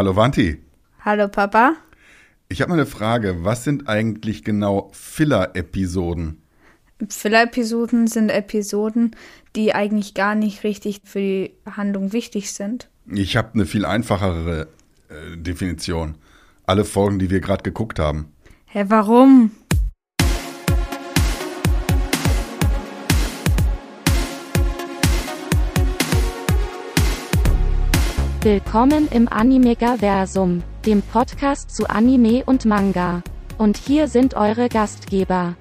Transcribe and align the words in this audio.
Hallo 0.00 0.16
Wanti. 0.16 0.56
Hallo 1.04 1.28
Papa. 1.28 1.74
Ich 2.48 2.62
habe 2.62 2.70
mal 2.70 2.76
eine 2.76 2.86
Frage. 2.86 3.44
Was 3.44 3.64
sind 3.64 3.86
eigentlich 3.86 4.44
genau 4.44 4.88
Filler-Episoden? 4.94 6.40
Filler-Episoden 7.06 8.06
sind 8.06 8.30
Episoden, 8.30 9.14
die 9.56 9.74
eigentlich 9.74 10.14
gar 10.14 10.34
nicht 10.34 10.64
richtig 10.64 11.02
für 11.04 11.18
die 11.18 11.54
Handlung 11.70 12.14
wichtig 12.14 12.50
sind. 12.50 12.88
Ich 13.04 13.36
habe 13.36 13.50
eine 13.52 13.66
viel 13.66 13.84
einfachere 13.84 14.68
äh, 15.10 15.36
Definition. 15.36 16.14
Alle 16.64 16.86
Folgen, 16.86 17.18
die 17.18 17.28
wir 17.28 17.40
gerade 17.40 17.62
geguckt 17.62 17.98
haben. 17.98 18.32
Hä, 18.64 18.86
warum? 18.88 19.50
Willkommen 28.42 29.06
im 29.10 29.28
Animegaversum, 29.28 30.62
dem 30.86 31.02
Podcast 31.02 31.76
zu 31.76 31.90
Anime 31.90 32.42
und 32.46 32.64
Manga. 32.64 33.22
Und 33.58 33.76
hier 33.76 34.08
sind 34.08 34.32
eure 34.32 34.70
Gastgeber. 34.70 35.56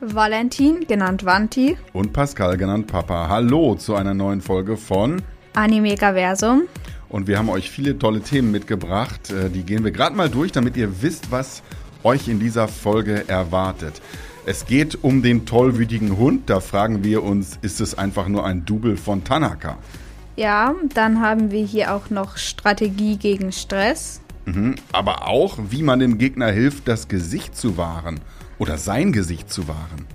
Valentin, 0.00 0.84
genannt 0.88 1.24
Vanti. 1.24 1.76
Und 1.92 2.12
Pascal, 2.12 2.56
genannt 2.56 2.88
Papa. 2.88 3.28
Hallo 3.28 3.76
zu 3.76 3.94
einer 3.94 4.14
neuen 4.14 4.40
Folge 4.40 4.76
von 4.76 5.22
Animegaversum. 5.52 6.62
Und 7.08 7.28
wir 7.28 7.38
haben 7.38 7.48
euch 7.50 7.70
viele 7.70 8.00
tolle 8.00 8.20
Themen 8.20 8.50
mitgebracht. 8.50 9.30
Äh, 9.30 9.48
die 9.48 9.62
gehen 9.62 9.84
wir 9.84 9.92
gerade 9.92 10.16
mal 10.16 10.28
durch, 10.28 10.50
damit 10.50 10.76
ihr 10.76 11.02
wisst, 11.02 11.30
was 11.30 11.62
euch 12.02 12.26
in 12.26 12.40
dieser 12.40 12.66
Folge 12.66 13.28
erwartet. 13.28 14.02
Es 14.44 14.66
geht 14.66 15.04
um 15.04 15.22
den 15.22 15.46
tollwütigen 15.46 16.16
Hund. 16.16 16.50
Da 16.50 16.58
fragen 16.58 17.04
wir 17.04 17.22
uns, 17.22 17.60
ist 17.62 17.80
es 17.80 17.96
einfach 17.96 18.26
nur 18.26 18.44
ein 18.44 18.64
Double 18.64 18.96
von 18.96 19.22
Tanaka? 19.22 19.78
Ja, 20.36 20.74
dann 20.94 21.20
haben 21.20 21.50
wir 21.50 21.64
hier 21.64 21.94
auch 21.94 22.10
noch 22.10 22.36
Strategie 22.36 23.16
gegen 23.16 23.52
Stress. 23.52 24.20
Mhm, 24.46 24.74
aber 24.92 25.26
auch, 25.26 25.58
wie 25.70 25.82
man 25.82 26.00
dem 26.00 26.18
Gegner 26.18 26.50
hilft, 26.50 26.88
das 26.88 27.08
Gesicht 27.08 27.56
zu 27.56 27.76
wahren 27.76 28.20
oder 28.58 28.78
sein 28.78 29.12
Gesicht 29.12 29.50
zu 29.50 29.68
wahren. 29.68 30.06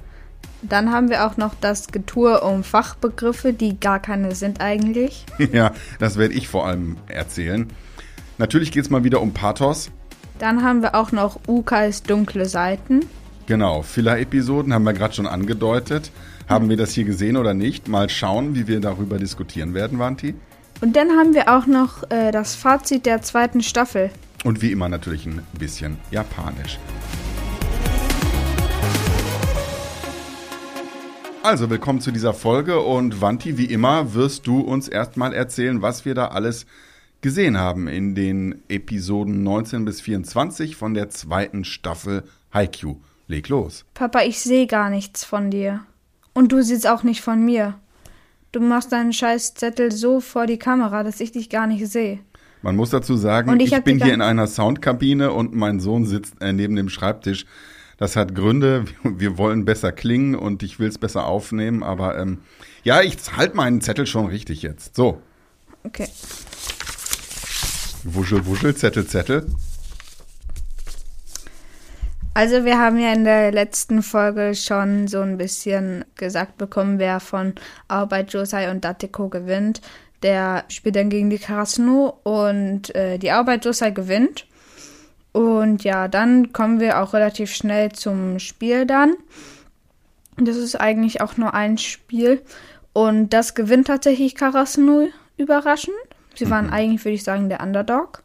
Dann 0.62 0.92
haben 0.92 1.10
wir 1.10 1.26
auch 1.26 1.38
noch 1.38 1.56
das 1.62 1.88
Getue 1.88 2.42
um 2.42 2.64
Fachbegriffe, 2.64 3.54
die 3.54 3.80
gar 3.80 4.00
keine 4.00 4.36
sind 4.36 4.60
eigentlich. 4.60 5.26
ja, 5.54 5.72
das 6.00 6.18
werde 6.18 6.34
ich 6.34 6.50
vor 6.50 6.68
allem 6.68 6.98
erzählen. 7.08 7.68
Natürlich 8.38 8.72
geht 8.72 8.84
es 8.84 8.90
mal 8.90 9.06
wieder 9.06 9.22
um 9.22 9.34
Pathos. 9.34 9.90
Dann 10.38 10.64
haben 10.64 10.82
wir 10.82 10.96
auch 10.96 11.12
noch 11.12 11.40
Ukais 11.48 12.04
dunkle 12.04 12.46
Seiten. 12.46 13.02
Genau, 13.46 13.82
Filler-Episoden 13.82 14.74
haben 14.74 14.84
wir 14.84 14.94
gerade 14.94 15.14
schon 15.14 15.28
angedeutet. 15.28 16.12
Haben 16.50 16.68
wir 16.68 16.78
das 16.78 16.94
hier 16.94 17.04
gesehen 17.04 17.38
oder 17.38 17.54
nicht? 17.54 17.88
Mal 17.88 18.10
schauen, 18.10 18.56
wie 18.56 18.68
wir 18.68 18.80
darüber 18.80 19.20
diskutieren 19.20 19.76
werden, 19.76 20.00
Vanti. 20.00 20.34
Und 20.82 20.96
dann 20.96 21.12
haben 21.12 21.36
wir 21.36 21.56
auch 21.56 21.68
noch 21.68 22.10
äh, 22.10 22.32
das 22.32 22.56
Fazit 22.56 23.06
der 23.06 23.22
zweiten 23.22 23.62
Staffel. 23.62 24.10
Und 24.44 24.60
wie 24.64 24.72
immer 24.72 24.90
natürlich 24.90 25.28
ein 25.28 25.46
bisschen 25.60 26.00
japanisch. 26.10 26.80
Also, 31.44 31.70
willkommen 31.70 32.02
zu 32.02 32.12
dieser 32.12 32.34
Folge 32.34 32.80
und 32.80 33.22
Vanti, 33.22 33.60
wie 33.60 33.66
immer, 33.66 34.16
wirst 34.16 34.48
du 34.48 34.62
uns 34.62 34.88
erstmal 34.88 35.36
erzählen, 35.36 35.84
was 35.84 36.04
wir 36.04 36.16
da 36.16 36.30
alles 36.30 36.66
gesehen 37.22 37.60
haben 37.60 37.88
in 37.88 38.16
den 38.16 38.64
Episoden 38.70 39.44
19 39.44 39.86
bis 39.86 40.02
24 40.02 40.76
von 40.76 40.96
der 40.96 41.12
zweiten 41.12 41.64
Staffel 41.64 42.24
Haikyuu. 42.52 42.96
Leg 43.28 43.50
los. 43.50 43.86
Papa, 43.94 44.24
ich 44.24 44.40
sehe 44.40 44.66
gar 44.66 44.90
nichts 44.90 45.24
von 45.24 45.52
dir. 45.52 45.82
Und 46.34 46.52
du 46.52 46.62
siehst 46.62 46.88
auch 46.88 47.04
nicht 47.04 47.22
von 47.22 47.44
mir. 47.44 47.76
Du 48.52 48.60
machst 48.60 48.92
deinen 48.92 49.14
scheiß 49.14 49.54
Zettel 49.54 49.92
so 49.92 50.20
vor 50.20 50.46
die 50.48 50.58
Kamera, 50.58 51.04
dass 51.04 51.20
ich 51.20 51.32
dich 51.32 51.50
gar 51.50 51.68
nicht 51.68 51.86
sehe. 51.88 52.20
Man 52.62 52.76
muss 52.76 52.90
dazu 52.90 53.16
sagen, 53.16 53.50
Und 53.52 53.62
ich, 53.62 53.72
ich 53.74 53.84
bin 53.84 54.04
hier 54.04 54.14
in 54.14 54.22
einer 54.22 54.48
Soundkabine 54.48 55.32
und 55.32 55.54
mein 55.54 55.80
Sohn 55.80 56.06
sitzt 56.06 56.42
äh, 56.42 56.52
neben 56.52 56.76
dem 56.76 56.90
Schreibtisch. 56.90 57.46
Das 57.98 58.16
hat 58.16 58.34
Gründe, 58.34 58.86
wir 59.04 59.38
wollen 59.38 59.66
besser 59.66 59.92
klingen 59.92 60.36
und 60.36 60.64
ich 60.64 60.80
will 60.80 60.88
es 60.90 60.98
besser 60.98 61.26
aufnehmen, 61.26 61.84
aber 61.84 62.18
ähm, 62.18 62.40
ja, 62.84 63.02
ich 63.02 63.18
halte 63.36 63.56
meinen 63.56 63.82
Zettel 63.82 64.08
schon 64.08 64.26
richtig 64.28 64.62
jetzt. 64.62 64.96
So, 64.96 65.22
Okay. 65.84 66.08
wuschel, 68.04 68.46
wuschel, 68.46 68.76
Zettel, 68.76 69.08
Zettel. 69.08 69.46
Also 72.40 72.64
wir 72.64 72.80
haben 72.80 72.98
ja 72.98 73.12
in 73.12 73.26
der 73.26 73.52
letzten 73.52 74.02
Folge 74.02 74.56
schon 74.56 75.10
so 75.10 75.20
ein 75.20 75.38
bisschen 75.38 76.06
gesagt 76.16 76.58
bekommen, 76.58 76.98
wer 76.98 77.20
von 77.20 77.54
Arbeit 77.90 78.32
Josai 78.32 78.72
und 78.72 78.86
Dateko 78.86 79.28
gewinnt. 79.28 79.82
Der 80.24 80.64
spielt 80.70 80.96
dann 80.96 81.10
gegen 81.10 81.30
die 81.30 81.38
Karasuno 81.38 82.18
und 82.24 82.96
äh, 82.96 83.18
die 83.18 83.32
Arbeit 83.32 83.66
Josai 83.66 83.92
gewinnt. 83.92 84.48
Und 85.34 85.84
ja, 85.84 86.08
dann 86.08 86.54
kommen 86.54 86.80
wir 86.80 87.02
auch 87.02 87.14
relativ 87.14 87.54
schnell 87.54 87.92
zum 87.92 88.40
Spiel 88.40 88.86
dann. 88.86 89.16
Das 90.38 90.56
ist 90.56 90.80
eigentlich 90.80 91.20
auch 91.20 91.36
nur 91.36 91.54
ein 91.54 91.78
Spiel. 91.78 92.42
Und 92.94 93.34
das 93.34 93.54
gewinnt 93.54 93.88
tatsächlich 93.88 94.36
Karasuno 94.36 95.10
überraschend. 95.36 95.98
Sie 96.36 96.50
waren 96.50 96.70
eigentlich, 96.70 97.04
würde 97.04 97.16
ich 97.16 97.24
sagen, 97.26 97.50
der 97.50 97.60
Underdog. 97.60 98.24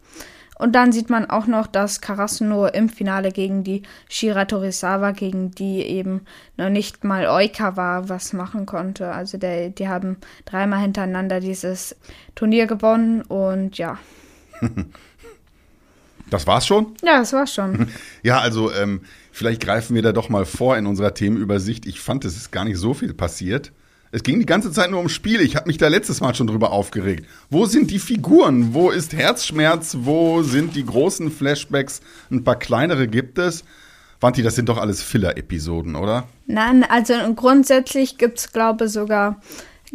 Und 0.57 0.73
dann 0.73 0.93
sieht 0.93 1.11
man 1.11 1.29
auch 1.29 1.47
noch, 1.47 1.67
dass 1.67 2.01
Karasuno 2.01 2.67
im 2.67 2.89
Finale 2.89 3.33
gegen 3.33 3.65
die 3.65 3.83
Shira 4.09 4.45
Torisawa, 4.45 5.11
gegen 5.11 5.51
die 5.51 5.83
eben 5.83 6.23
noch 6.57 6.71
nicht 6.71 7.03
mal 7.03 7.27
Oikawa 7.27 8.09
was 8.09 8.33
machen 8.33 8.65
konnte. 8.65 9.13
Also 9.13 9.37
der, 9.37 9.71
die 9.71 9.89
haben 9.89 10.17
dreimal 10.45 10.81
hintereinander 10.81 11.41
dieses 11.41 11.97
Turnier 12.35 12.67
gewonnen 12.67 13.23
und 13.23 13.79
ja. 13.79 13.99
Das 16.31 16.47
war's 16.47 16.67
schon? 16.67 16.95
Ja, 17.03 17.19
das 17.19 17.33
war's 17.33 17.55
schon. 17.55 17.89
Ja, 18.23 18.41
also 18.41 18.73
ähm, 18.73 19.03
vielleicht 19.31 19.63
greifen 19.63 19.95
wir 19.95 20.03
da 20.03 20.13
doch 20.13 20.31
mal 20.31 20.47
vor 20.47 20.77
in 20.77 20.87
unserer 20.87 21.13
Themenübersicht. 21.13 21.87
Ich 21.87 22.01
fand, 22.01 22.25
es 22.25 22.37
ist 22.37 22.51
gar 22.51 22.65
nicht 22.65 22.79
so 22.79 22.95
viel 22.95 23.13
passiert. 23.13 23.73
Es 24.15 24.23
ging 24.23 24.39
die 24.39 24.47
ganze 24.47 24.71
Zeit 24.71 24.93
nur 24.93 25.01
um 25.01 25.09
Spiele. 25.09 25.43
Ich 25.43 25.57
habe 25.57 25.67
mich 25.67 25.77
da 25.77 25.89
letztes 25.89 26.21
Mal 26.21 26.37
schon 26.37 26.47
drüber 26.47 26.71
aufgeregt. 26.71 27.27
Wo 27.51 27.67
sind 27.67 27.91
die 27.91 27.99
Figuren? 27.99 28.73
Wo 28.73 28.91
ist 28.91 29.13
Herzschmerz? 29.13 29.97
Wo 30.03 30.45
sind 30.45 30.77
die 30.77 30.87
großen 30.87 31.33
Flashbacks? 31.33 32.01
Ein 32.31 32.45
paar 32.45 32.55
kleinere 32.57 33.09
gibt 33.09 33.39
es. 33.41 33.65
Wanti, 34.21 34.45
das 34.45 34.55
sind 34.55 34.69
doch 34.69 34.79
alles 34.79 35.03
Filler-Episoden, 35.03 35.97
oder? 35.97 36.29
Nein, 36.47 36.85
also 36.89 37.15
grundsätzlich 37.35 38.17
gibt's 38.17 38.53
glaube 38.53 38.89
sogar 38.89 39.41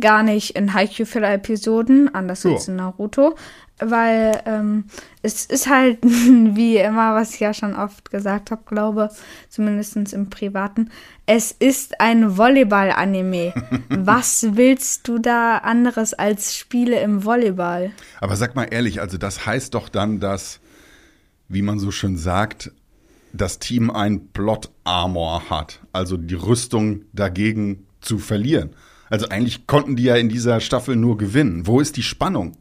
gar 0.02 0.22
nicht 0.24 0.50
in 0.58 0.74
Haikyuu 0.74 1.06
viele 1.06 1.28
Episoden, 1.28 2.14
anders 2.14 2.44
Ja. 2.44 2.52
als 2.52 2.68
in 2.68 2.76
Naruto. 2.76 3.36
Weil 3.80 4.42
ähm, 4.46 4.86
es 5.22 5.46
ist 5.46 5.68
halt, 5.68 6.00
wie 6.04 6.78
immer, 6.78 7.16
was 7.16 7.34
ich 7.34 7.40
ja 7.40 7.54
schon 7.54 7.76
oft 7.76 8.12
gesagt 8.12 8.52
habe, 8.52 8.62
glaube, 8.66 9.10
zumindest 9.50 9.96
im 10.14 10.30
Privaten, 10.30 10.90
es 11.26 11.52
ist 11.52 12.00
ein 12.00 12.38
Volleyball-Anime. 12.38 13.54
was 13.90 14.48
willst 14.52 15.08
du 15.08 15.20
da 15.20 15.58
anderes 15.58 16.14
als 16.14 16.56
Spiele 16.56 17.00
im 17.02 17.24
Volleyball? 17.24 17.92
Aber 18.20 18.36
sag 18.36 18.56
mal 18.56 18.68
ehrlich, 18.70 19.02
also 19.02 19.18
das 19.18 19.46
heißt 19.46 19.74
doch 19.74 19.90
dann, 19.90 20.20
dass, 20.20 20.60
wie 21.48 21.62
man 21.62 21.80
so 21.80 21.92
schön 21.92 22.18
sagt, 22.18 22.72
das 23.34 23.60
Team 23.60 23.92
ein 23.92 24.30
Plot-Armor 24.30 25.50
hat. 25.50 25.80
Also 25.94 26.18
die 26.18 26.36
Rüstung 26.36 27.04
dagegen 27.14 27.86
zu 28.02 28.18
verlieren. 28.18 28.72
Also 29.10 29.28
eigentlich 29.30 29.68
konnten 29.68 29.96
die 29.96 30.04
ja 30.04 30.16
in 30.16 30.30
dieser 30.30 30.60
Staffel 30.60 30.96
nur 30.96 31.18
gewinnen. 31.18 31.68
Wo 31.68 31.80
ist 31.80 31.98
die 31.98 32.04
Spannung? 32.04 32.58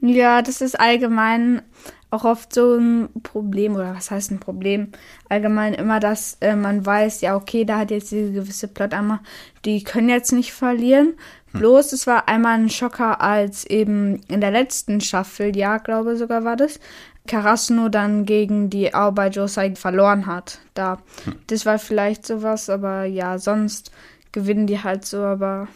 Ja, 0.00 0.42
das 0.42 0.60
ist 0.60 0.78
allgemein 0.78 1.62
auch 2.10 2.24
oft 2.24 2.54
so 2.54 2.76
ein 2.76 3.08
Problem, 3.22 3.74
oder 3.74 3.94
was 3.94 4.10
heißt 4.10 4.30
ein 4.30 4.40
Problem? 4.40 4.88
Allgemein 5.28 5.74
immer, 5.74 6.00
dass 6.00 6.38
äh, 6.40 6.56
man 6.56 6.84
weiß, 6.84 7.20
ja, 7.20 7.36
okay, 7.36 7.64
da 7.64 7.78
hat 7.78 7.90
jetzt 7.90 8.10
diese 8.10 8.32
gewisse 8.32 8.68
Plot-Armor, 8.68 9.20
die 9.64 9.82
können 9.82 10.08
jetzt 10.08 10.32
nicht 10.32 10.52
verlieren. 10.52 11.14
Bloß, 11.52 11.92
es 11.92 12.06
war 12.06 12.28
einmal 12.28 12.58
ein 12.58 12.70
Schocker, 12.70 13.20
als 13.20 13.64
eben 13.64 14.20
in 14.28 14.40
der 14.40 14.50
letzten 14.50 15.00
Staffel, 15.00 15.56
ja, 15.56 15.78
glaube 15.78 16.16
sogar 16.16 16.44
war 16.44 16.56
das, 16.56 16.78
Karasuno 17.26 17.88
dann 17.88 18.24
gegen 18.24 18.70
die 18.70 18.94
Aobai 18.94 19.28
Josai 19.28 19.74
verloren 19.74 20.26
hat. 20.26 20.60
Da, 20.74 20.98
das 21.46 21.66
war 21.66 21.78
vielleicht 21.78 22.26
sowas, 22.26 22.70
aber 22.70 23.04
ja, 23.04 23.38
sonst 23.38 23.92
gewinnen 24.32 24.66
die 24.66 24.82
halt 24.82 25.04
so, 25.04 25.18
aber. 25.18 25.68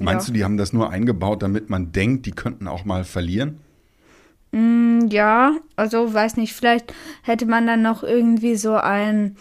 Meinst 0.00 0.28
ja. 0.28 0.32
du, 0.32 0.38
die 0.38 0.44
haben 0.44 0.56
das 0.56 0.72
nur 0.72 0.90
eingebaut, 0.90 1.42
damit 1.42 1.68
man 1.68 1.90
denkt, 1.90 2.26
die 2.26 2.32
könnten 2.32 2.68
auch 2.68 2.84
mal 2.84 3.02
verlieren? 3.04 3.58
Ja, 4.52 5.56
also 5.76 6.12
weiß 6.12 6.36
nicht, 6.36 6.54
vielleicht 6.54 6.92
hätte 7.22 7.46
man 7.46 7.66
dann 7.66 7.82
noch 7.82 8.02
irgendwie 8.02 8.56
so 8.56 8.74
ein, 8.74 9.36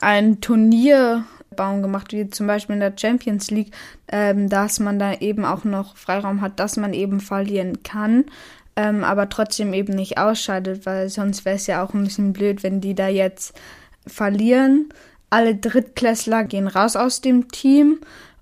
ein 0.00 0.40
Turnierbaum 0.40 1.82
gemacht, 1.82 2.12
wie 2.12 2.28
zum 2.28 2.46
Beispiel 2.46 2.74
in 2.74 2.80
der 2.80 2.92
Champions 2.96 3.50
League, 3.50 3.72
ähm, 4.08 4.50
dass 4.50 4.80
man 4.80 4.98
da 4.98 5.14
eben 5.14 5.46
auch 5.46 5.64
noch 5.64 5.96
Freiraum 5.96 6.42
hat, 6.42 6.60
dass 6.60 6.76
man 6.76 6.92
eben 6.92 7.20
verlieren 7.20 7.82
kann, 7.82 8.26
ähm, 8.76 9.02
aber 9.02 9.30
trotzdem 9.30 9.72
eben 9.72 9.94
nicht 9.94 10.18
ausscheidet, 10.18 10.84
weil 10.84 11.08
sonst 11.08 11.46
wäre 11.46 11.56
es 11.56 11.66
ja 11.66 11.82
auch 11.82 11.94
ein 11.94 12.04
bisschen 12.04 12.34
blöd, 12.34 12.62
wenn 12.62 12.82
die 12.82 12.94
da 12.94 13.08
jetzt 13.08 13.58
verlieren. 14.06 14.90
Alle 15.30 15.54
Drittklässler 15.54 16.44
gehen 16.44 16.68
raus 16.68 16.96
aus 16.96 17.20
dem 17.22 17.48
Team 17.48 17.98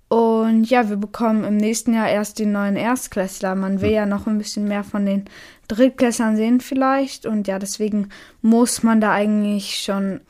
Und 0.09 0.65
ja, 0.67 0.89
wir 0.89 0.97
bekommen 0.97 1.45
im 1.45 1.57
nächsten 1.57 1.93
Jahr 1.93 2.09
erst 2.09 2.39
die 2.39 2.47
neuen 2.47 2.77
Erstklässler. 2.77 3.55
Man 3.57 3.81
will 3.81 3.91
ja 3.91 4.07
noch 4.07 4.27
ein 4.27 4.39
bisschen 4.39 4.69
mehr 4.69 4.85
von 4.85 5.05
den 5.05 5.25
Drittklässlern 5.67 6.37
sehen 6.37 6.61
vielleicht. 6.61 7.27
Und 7.27 7.49
ja, 7.49 7.59
deswegen 7.59 8.11
muss 8.41 8.85
man 8.85 9.01
da 9.01 9.13
eigentlich 9.13 9.77
schon 9.77 10.21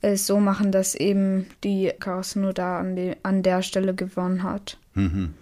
es 0.00 0.26
so 0.26 0.38
machen, 0.38 0.70
dass 0.70 0.94
eben 0.94 1.46
die 1.64 1.92
Karasno 1.98 2.52
da 2.52 2.78
an, 2.78 2.94
die, 2.94 3.14
an 3.24 3.42
der 3.42 3.62
Stelle 3.62 3.94
gewonnen 3.94 4.44
hat. 4.44 4.78
Mhm. 4.94 5.34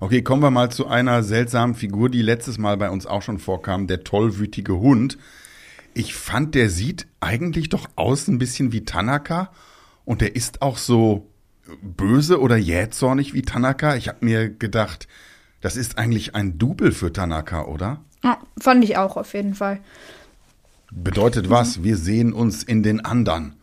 Okay, 0.00 0.22
kommen 0.22 0.42
wir 0.42 0.50
mal 0.50 0.70
zu 0.70 0.88
einer 0.88 1.22
seltsamen 1.22 1.76
Figur, 1.76 2.08
die 2.08 2.22
letztes 2.22 2.58
Mal 2.58 2.76
bei 2.76 2.90
uns 2.90 3.06
auch 3.06 3.22
schon 3.22 3.38
vorkam, 3.38 3.86
der 3.86 4.02
tollwütige 4.02 4.78
Hund. 4.78 5.18
Ich 5.94 6.14
fand, 6.14 6.56
der 6.56 6.70
sieht 6.70 7.06
eigentlich 7.20 7.68
doch 7.68 7.88
aus 7.94 8.26
ein 8.26 8.38
bisschen 8.38 8.72
wie 8.72 8.84
Tanaka 8.84 9.52
und 10.04 10.20
der 10.20 10.34
ist 10.34 10.62
auch 10.62 10.78
so 10.78 11.28
böse 11.82 12.40
oder 12.40 12.56
jähzornig 12.56 13.34
wie 13.34 13.42
Tanaka. 13.42 13.96
Ich 13.96 14.08
habe 14.08 14.24
mir 14.24 14.48
gedacht, 14.48 15.08
das 15.60 15.76
ist 15.76 15.98
eigentlich 15.98 16.34
ein 16.34 16.58
Double 16.58 16.92
für 16.92 17.12
Tanaka, 17.12 17.64
oder? 17.64 18.00
Ja, 18.22 18.38
fand 18.58 18.84
ich 18.84 18.96
auch 18.96 19.16
auf 19.16 19.34
jeden 19.34 19.54
Fall. 19.54 19.80
Bedeutet 20.90 21.50
was? 21.50 21.82
Wir 21.82 21.96
sehen 21.96 22.32
uns 22.32 22.62
in 22.62 22.82
den 22.82 23.04
anderen. 23.04 23.54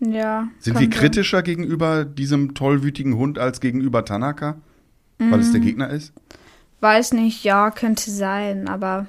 Ja. 0.00 0.48
Sind 0.58 0.78
wir 0.78 0.90
kritischer 0.90 1.42
gegenüber 1.42 2.04
diesem 2.04 2.54
tollwütigen 2.54 3.16
Hund 3.16 3.38
als 3.38 3.60
gegenüber 3.60 4.04
Tanaka? 4.04 4.56
Weil 5.18 5.40
es 5.40 5.50
der 5.50 5.60
Gegner 5.60 5.90
ist? 5.90 6.12
Weiß 6.80 7.12
nicht, 7.12 7.42
ja, 7.42 7.72
könnte 7.72 8.10
sein, 8.10 8.68
aber 8.68 9.06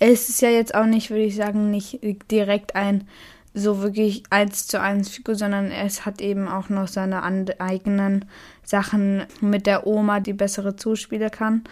es 0.00 0.28
ist 0.28 0.42
ja 0.42 0.48
jetzt 0.48 0.74
auch 0.74 0.86
nicht, 0.86 1.10
würde 1.10 1.24
ich 1.24 1.36
sagen, 1.36 1.70
nicht 1.70 2.00
direkt 2.30 2.74
ein 2.74 3.06
so 3.54 3.82
wirklich 3.82 4.24
eins 4.30 4.66
zu 4.66 4.80
eins 4.80 5.08
Figur, 5.08 5.36
sondern 5.36 5.70
es 5.70 6.04
hat 6.04 6.20
eben 6.20 6.48
auch 6.48 6.68
noch 6.68 6.88
seine 6.88 7.22
eigenen 7.22 8.24
Sachen 8.64 9.24
mit 9.40 9.66
der 9.66 9.86
Oma, 9.86 10.18
die 10.20 10.32
bessere 10.32 10.74
zuspielen 10.74 11.30
kann. 11.30 11.62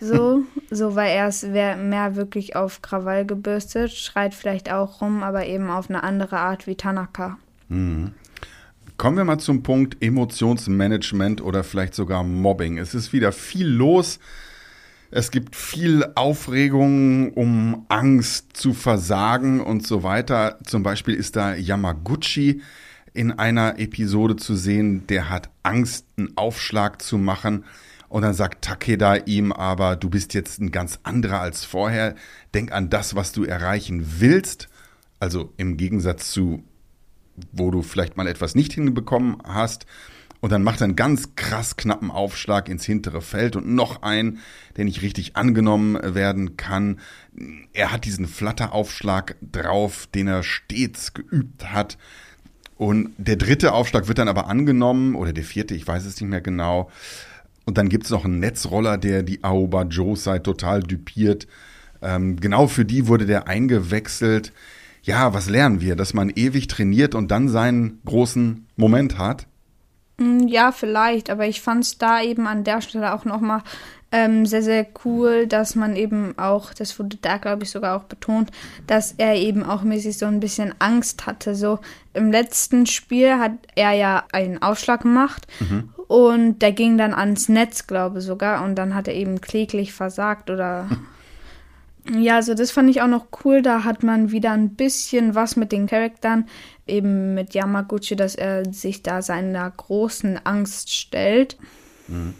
So, 0.00 0.42
so 0.70 0.96
weil 0.96 1.12
er 1.12 1.28
ist 1.28 1.46
mehr 1.46 2.16
wirklich 2.16 2.56
auf 2.56 2.82
Krawall 2.82 3.24
gebürstet, 3.24 3.92
schreit 3.92 4.34
vielleicht 4.34 4.72
auch 4.72 5.00
rum, 5.00 5.22
aber 5.22 5.46
eben 5.46 5.70
auf 5.70 5.88
eine 5.88 6.02
andere 6.02 6.38
Art 6.38 6.66
wie 6.66 6.74
Tanaka. 6.74 7.38
Mhm. 7.68 8.12
Kommen 8.96 9.16
wir 9.16 9.24
mal 9.24 9.38
zum 9.38 9.62
Punkt 9.62 10.02
Emotionsmanagement 10.02 11.40
oder 11.40 11.64
vielleicht 11.64 11.94
sogar 11.94 12.22
Mobbing. 12.22 12.76
Es 12.76 12.94
ist 12.94 13.14
wieder 13.14 13.32
viel 13.32 13.66
los. 13.66 14.18
Es 15.10 15.30
gibt 15.30 15.56
viel 15.56 16.06
Aufregung, 16.14 17.32
um 17.32 17.84
Angst 17.88 18.56
zu 18.56 18.74
versagen 18.74 19.60
und 19.60 19.86
so 19.86 20.02
weiter. 20.02 20.58
Zum 20.64 20.82
Beispiel 20.82 21.14
ist 21.14 21.36
da 21.36 21.54
Yamaguchi 21.54 22.62
in 23.12 23.32
einer 23.32 23.78
Episode 23.78 24.36
zu 24.36 24.54
sehen, 24.54 25.06
der 25.08 25.28
hat 25.28 25.50
Angst, 25.64 26.06
einen 26.16 26.36
Aufschlag 26.36 27.02
zu 27.02 27.18
machen. 27.18 27.64
Und 28.08 28.22
dann 28.22 28.34
sagt 28.34 28.64
Takeda 28.64 29.16
ihm 29.16 29.52
aber, 29.52 29.96
du 29.96 30.10
bist 30.10 30.34
jetzt 30.34 30.60
ein 30.60 30.70
ganz 30.70 31.00
anderer 31.02 31.40
als 31.40 31.64
vorher. 31.64 32.14
Denk 32.54 32.70
an 32.70 32.88
das, 32.90 33.16
was 33.16 33.32
du 33.32 33.44
erreichen 33.44 34.04
willst. 34.18 34.68
Also 35.18 35.52
im 35.56 35.76
Gegensatz 35.76 36.30
zu 36.30 36.62
wo 37.52 37.70
du 37.70 37.82
vielleicht 37.82 38.16
mal 38.16 38.26
etwas 38.26 38.54
nicht 38.54 38.72
hinbekommen 38.72 39.38
hast. 39.44 39.86
Und 40.40 40.52
dann 40.52 40.62
macht 40.62 40.80
er 40.80 40.84
einen 40.84 40.96
ganz 40.96 41.34
krass 41.36 41.76
knappen 41.76 42.10
Aufschlag 42.10 42.68
ins 42.68 42.84
hintere 42.84 43.20
Feld 43.20 43.56
und 43.56 43.68
noch 43.68 44.02
einen, 44.02 44.38
der 44.76 44.86
nicht 44.86 45.02
richtig 45.02 45.36
angenommen 45.36 45.98
werden 46.14 46.56
kann. 46.56 47.00
Er 47.72 47.92
hat 47.92 48.06
diesen 48.06 48.26
Flatteraufschlag 48.26 49.36
drauf, 49.42 50.08
den 50.14 50.28
er 50.28 50.42
stets 50.42 51.12
geübt 51.12 51.72
hat. 51.72 51.98
Und 52.76 53.10
der 53.18 53.36
dritte 53.36 53.74
Aufschlag 53.74 54.08
wird 54.08 54.18
dann 54.18 54.28
aber 54.28 54.46
angenommen, 54.46 55.14
oder 55.14 55.34
der 55.34 55.44
vierte, 55.44 55.74
ich 55.74 55.86
weiß 55.86 56.06
es 56.06 56.18
nicht 56.18 56.30
mehr 56.30 56.40
genau. 56.40 56.90
Und 57.66 57.76
dann 57.76 57.90
gibt 57.90 58.04
es 58.04 58.10
noch 58.10 58.24
einen 58.24 58.40
Netzroller, 58.40 58.96
der 58.96 59.22
die 59.22 59.44
Aoba 59.44 59.82
Josei 59.82 60.38
total 60.38 60.82
düpiert. 60.82 61.46
Ähm, 62.00 62.36
genau 62.40 62.66
für 62.66 62.86
die 62.86 63.06
wurde 63.06 63.26
der 63.26 63.46
eingewechselt 63.46 64.52
ja, 65.02 65.32
was 65.32 65.48
lernen 65.48 65.80
wir? 65.80 65.96
Dass 65.96 66.14
man 66.14 66.30
ewig 66.30 66.68
trainiert 66.68 67.14
und 67.14 67.30
dann 67.30 67.48
seinen 67.48 68.00
großen 68.04 68.66
Moment 68.76 69.18
hat? 69.18 69.46
Mm, 70.20 70.46
ja, 70.46 70.70
vielleicht, 70.70 71.30
aber 71.30 71.46
ich 71.46 71.60
fand 71.60 71.84
es 71.84 71.98
da 71.98 72.22
eben 72.22 72.46
an 72.46 72.62
der 72.62 72.80
Stelle 72.82 73.14
auch 73.14 73.24
nochmal 73.24 73.62
ähm, 74.12 74.44
sehr, 74.44 74.62
sehr 74.62 74.86
cool, 75.04 75.46
dass 75.46 75.74
man 75.74 75.96
eben 75.96 76.36
auch, 76.36 76.74
das 76.74 76.98
wurde 76.98 77.16
da, 77.22 77.38
glaube 77.38 77.62
ich, 77.62 77.70
sogar 77.70 77.96
auch 77.96 78.04
betont, 78.04 78.50
dass 78.86 79.14
er 79.18 79.36
eben 79.36 79.62
auch 79.62 79.82
mäßig 79.82 80.18
so 80.18 80.26
ein 80.26 80.40
bisschen 80.40 80.74
Angst 80.78 81.26
hatte. 81.26 81.54
So 81.54 81.78
im 82.12 82.30
letzten 82.30 82.86
Spiel 82.86 83.38
hat 83.38 83.52
er 83.76 83.92
ja 83.92 84.24
einen 84.32 84.60
Aufschlag 84.60 85.02
gemacht 85.02 85.46
mhm. 85.60 85.90
und 86.08 86.58
der 86.58 86.72
ging 86.72 86.98
dann 86.98 87.14
ans 87.14 87.48
Netz, 87.48 87.86
glaube 87.86 88.18
ich 88.18 88.24
sogar, 88.24 88.64
und 88.64 88.74
dann 88.74 88.94
hat 88.94 89.08
er 89.08 89.14
eben 89.14 89.40
kläglich 89.40 89.92
versagt 89.92 90.50
oder 90.50 90.88
Ja, 92.08 92.36
also 92.36 92.54
das 92.54 92.70
fand 92.70 92.90
ich 92.90 93.02
auch 93.02 93.08
noch 93.08 93.26
cool. 93.44 93.62
Da 93.62 93.84
hat 93.84 94.02
man 94.02 94.30
wieder 94.30 94.52
ein 94.52 94.74
bisschen 94.74 95.34
was 95.34 95.56
mit 95.56 95.72
den 95.72 95.86
Charaktern, 95.86 96.46
eben 96.86 97.34
mit 97.34 97.54
Yamaguchi, 97.54 98.16
dass 98.16 98.34
er 98.34 98.72
sich 98.72 99.02
da 99.02 99.22
seiner 99.22 99.70
großen 99.70 100.44
Angst 100.44 100.92
stellt. 100.92 101.58
Mhm. 102.08 102.34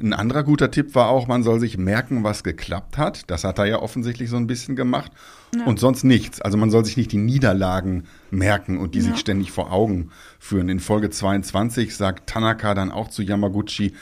Ein 0.00 0.12
anderer 0.12 0.44
guter 0.44 0.70
Tipp 0.70 0.94
war 0.94 1.08
auch, 1.08 1.26
man 1.26 1.42
soll 1.42 1.58
sich 1.58 1.76
merken, 1.76 2.22
was 2.22 2.44
geklappt 2.44 2.96
hat. 2.96 3.28
Das 3.28 3.42
hat 3.42 3.58
er 3.58 3.64
ja 3.64 3.80
offensichtlich 3.80 4.30
so 4.30 4.36
ein 4.36 4.46
bisschen 4.46 4.76
gemacht. 4.76 5.10
Ja. 5.56 5.64
Und 5.64 5.80
sonst 5.80 6.04
nichts. 6.04 6.40
Also 6.40 6.56
man 6.56 6.70
soll 6.70 6.84
sich 6.84 6.96
nicht 6.96 7.10
die 7.10 7.16
Niederlagen 7.16 8.04
merken 8.30 8.78
und 8.78 8.94
die 8.94 9.00
ja. 9.00 9.06
sich 9.06 9.18
ständig 9.18 9.50
vor 9.50 9.72
Augen 9.72 10.10
führen. 10.38 10.68
In 10.68 10.78
Folge 10.78 11.10
22 11.10 11.96
sagt 11.96 12.28
Tanaka 12.28 12.74
dann 12.74 12.92
auch 12.92 13.08
zu 13.08 13.22
Yamaguchi, 13.22 13.94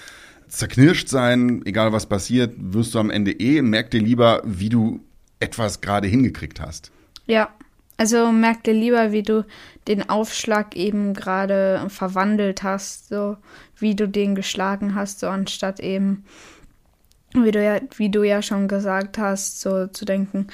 zerknirscht 0.49 1.09
sein, 1.09 1.63
egal 1.65 1.93
was 1.93 2.07
passiert, 2.07 2.55
wirst 2.59 2.95
du 2.95 2.99
am 2.99 3.11
Ende 3.11 3.33
eh. 3.33 3.63
Merk 3.63 3.91
dir 3.91 4.01
lieber, 4.01 4.43
wie 4.45 4.69
du 4.69 5.01
etwas 5.41 5.81
gerade 5.81 6.09
hingekriegt 6.09 6.61
hast. 6.61 6.91
Ja, 7.27 7.51
also 7.97 8.31
merk 8.31 8.65
dir 8.65 8.75
lieber, 8.75 9.13
wie 9.13 9.23
du 9.23 9.45
den 9.89 10.09
Aufschlag 10.09 10.77
eben 10.77 11.15
gerade 11.15 11.87
verwandelt 11.89 12.63
hast, 12.63 13.09
so 13.09 13.37
wie 13.79 13.95
du 13.95 14.09
den 14.09 14.35
geschlagen 14.35 14.95
hast, 14.95 15.21
so 15.21 15.29
anstatt 15.29 15.81
eben, 15.81 16.25
wie 17.33 17.51
du 17.51 17.63
ja, 17.63 17.81
wie 17.97 18.11
du 18.11 18.23
ja 18.23 18.43
schon 18.43 18.69
gesagt 18.69 19.19
hast, 19.19 19.61
so 19.61 19.87
zu 19.87 20.05
denken, 20.05 20.49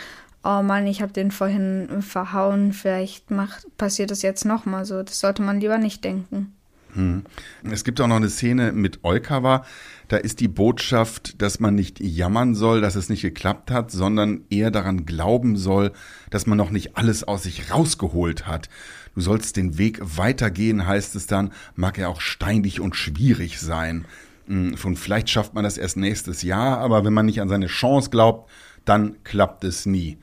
oh 0.45 0.63
Mann, 0.63 0.87
ich 0.87 1.03
habe 1.03 1.13
den 1.13 1.31
vorhin 1.31 2.03
verhauen, 2.03 2.73
vielleicht 2.73 3.31
macht, 3.31 3.67
passiert 3.77 4.11
das 4.11 4.23
jetzt 4.23 4.45
nochmal 4.45 4.85
so. 4.85 5.03
Das 5.03 5.21
sollte 5.21 5.43
man 5.43 5.61
lieber 5.61 5.79
nicht 5.79 6.05
denken. 6.05 6.55
Hm. 6.95 7.23
Es 7.71 7.85
gibt 7.85 8.01
auch 8.01 8.07
noch 8.07 8.17
eine 8.17 8.29
Szene 8.29 8.73
mit 8.73 9.03
Eukawa. 9.03 9.65
Da 10.09 10.19
ist 10.19 10.41
die 10.41 10.49
Botschaft, 10.49 11.41
dass 11.41 11.59
man 11.59 11.75
nicht 11.75 12.01
jammern 12.01 12.55
soll, 12.55 12.81
dass 12.81 12.97
es 12.97 13.09
nicht 13.09 13.23
geklappt 13.23 13.71
hat, 13.71 13.91
sondern 13.91 14.43
eher 14.51 14.71
daran 14.71 15.07
glauben 15.07 15.57
soll, 15.57 15.93
dass 16.31 16.47
man 16.47 16.59
noch 16.59 16.71
nicht 16.71 16.97
alles 16.97 17.25
aus 17.25 17.45
sich 17.45 17.71
rausgeholt 17.71 18.47
hat. 18.47 18.69
Du 19.15 19.21
sollst 19.21 19.57
den 19.57 19.79
Weg 19.79 20.01
weitergehen, 20.03 20.87
heißt 20.87 21.17
es 21.17 21.27
dann, 21.27 21.53
mag 21.77 21.99
er 21.99 22.11
auch 22.11 22.21
steinig 22.21 22.81
und 22.81 22.97
schwierig 22.97 23.59
sein. 23.61 24.05
Hm, 24.47 24.77
vielleicht 24.77 25.31
schafft 25.31 25.55
man 25.55 25.65
das 25.65 25.79
erst 25.79 25.97
nächstes 25.97 26.43
Jahr, 26.43 26.79
aber 26.79 27.05
wenn 27.05 27.13
man 27.15 27.27
nicht 27.27 27.41
an 27.41 27.49
seine 27.49 27.69
Chance 27.69 28.11
glaubt, 28.11 28.51
dann 28.85 29.17
klappt 29.25 29.65
es 29.65 29.87
nie. 29.87 30.19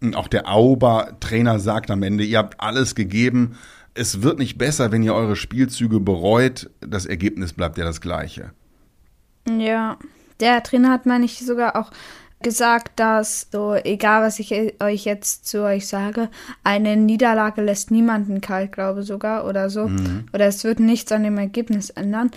Und 0.00 0.16
auch 0.16 0.28
der 0.28 0.48
Auber-Trainer 0.48 1.58
sagt 1.58 1.90
am 1.90 2.02
Ende, 2.02 2.24
ihr 2.24 2.38
habt 2.38 2.60
alles 2.60 2.94
gegeben, 2.94 3.56
es 3.94 4.22
wird 4.22 4.38
nicht 4.38 4.58
besser, 4.58 4.92
wenn 4.92 5.02
ihr 5.02 5.14
eure 5.14 5.36
Spielzüge 5.36 6.00
bereut. 6.00 6.70
Das 6.80 7.06
Ergebnis 7.06 7.52
bleibt 7.52 7.78
ja 7.78 7.84
das 7.84 8.00
gleiche. 8.00 8.50
Ja, 9.48 9.98
der 10.40 10.62
Trainer 10.62 10.90
hat, 10.90 11.06
meine 11.06 11.24
ich, 11.24 11.38
sogar 11.38 11.76
auch 11.76 11.90
gesagt, 12.42 13.00
dass 13.00 13.48
so, 13.50 13.74
egal 13.74 14.22
was 14.22 14.38
ich 14.38 14.52
euch 14.80 15.04
jetzt 15.04 15.46
zu 15.46 15.62
euch 15.62 15.86
sage, 15.86 16.28
eine 16.62 16.96
Niederlage 16.96 17.62
lässt 17.62 17.90
niemanden 17.90 18.40
kalt, 18.40 18.72
glaube 18.72 19.02
sogar, 19.02 19.46
oder 19.46 19.70
so. 19.70 19.88
Mhm. 19.88 20.26
Oder 20.32 20.46
es 20.46 20.64
wird 20.64 20.80
nichts 20.80 21.10
an 21.12 21.22
dem 21.22 21.38
Ergebnis 21.38 21.90
ändern. 21.90 22.30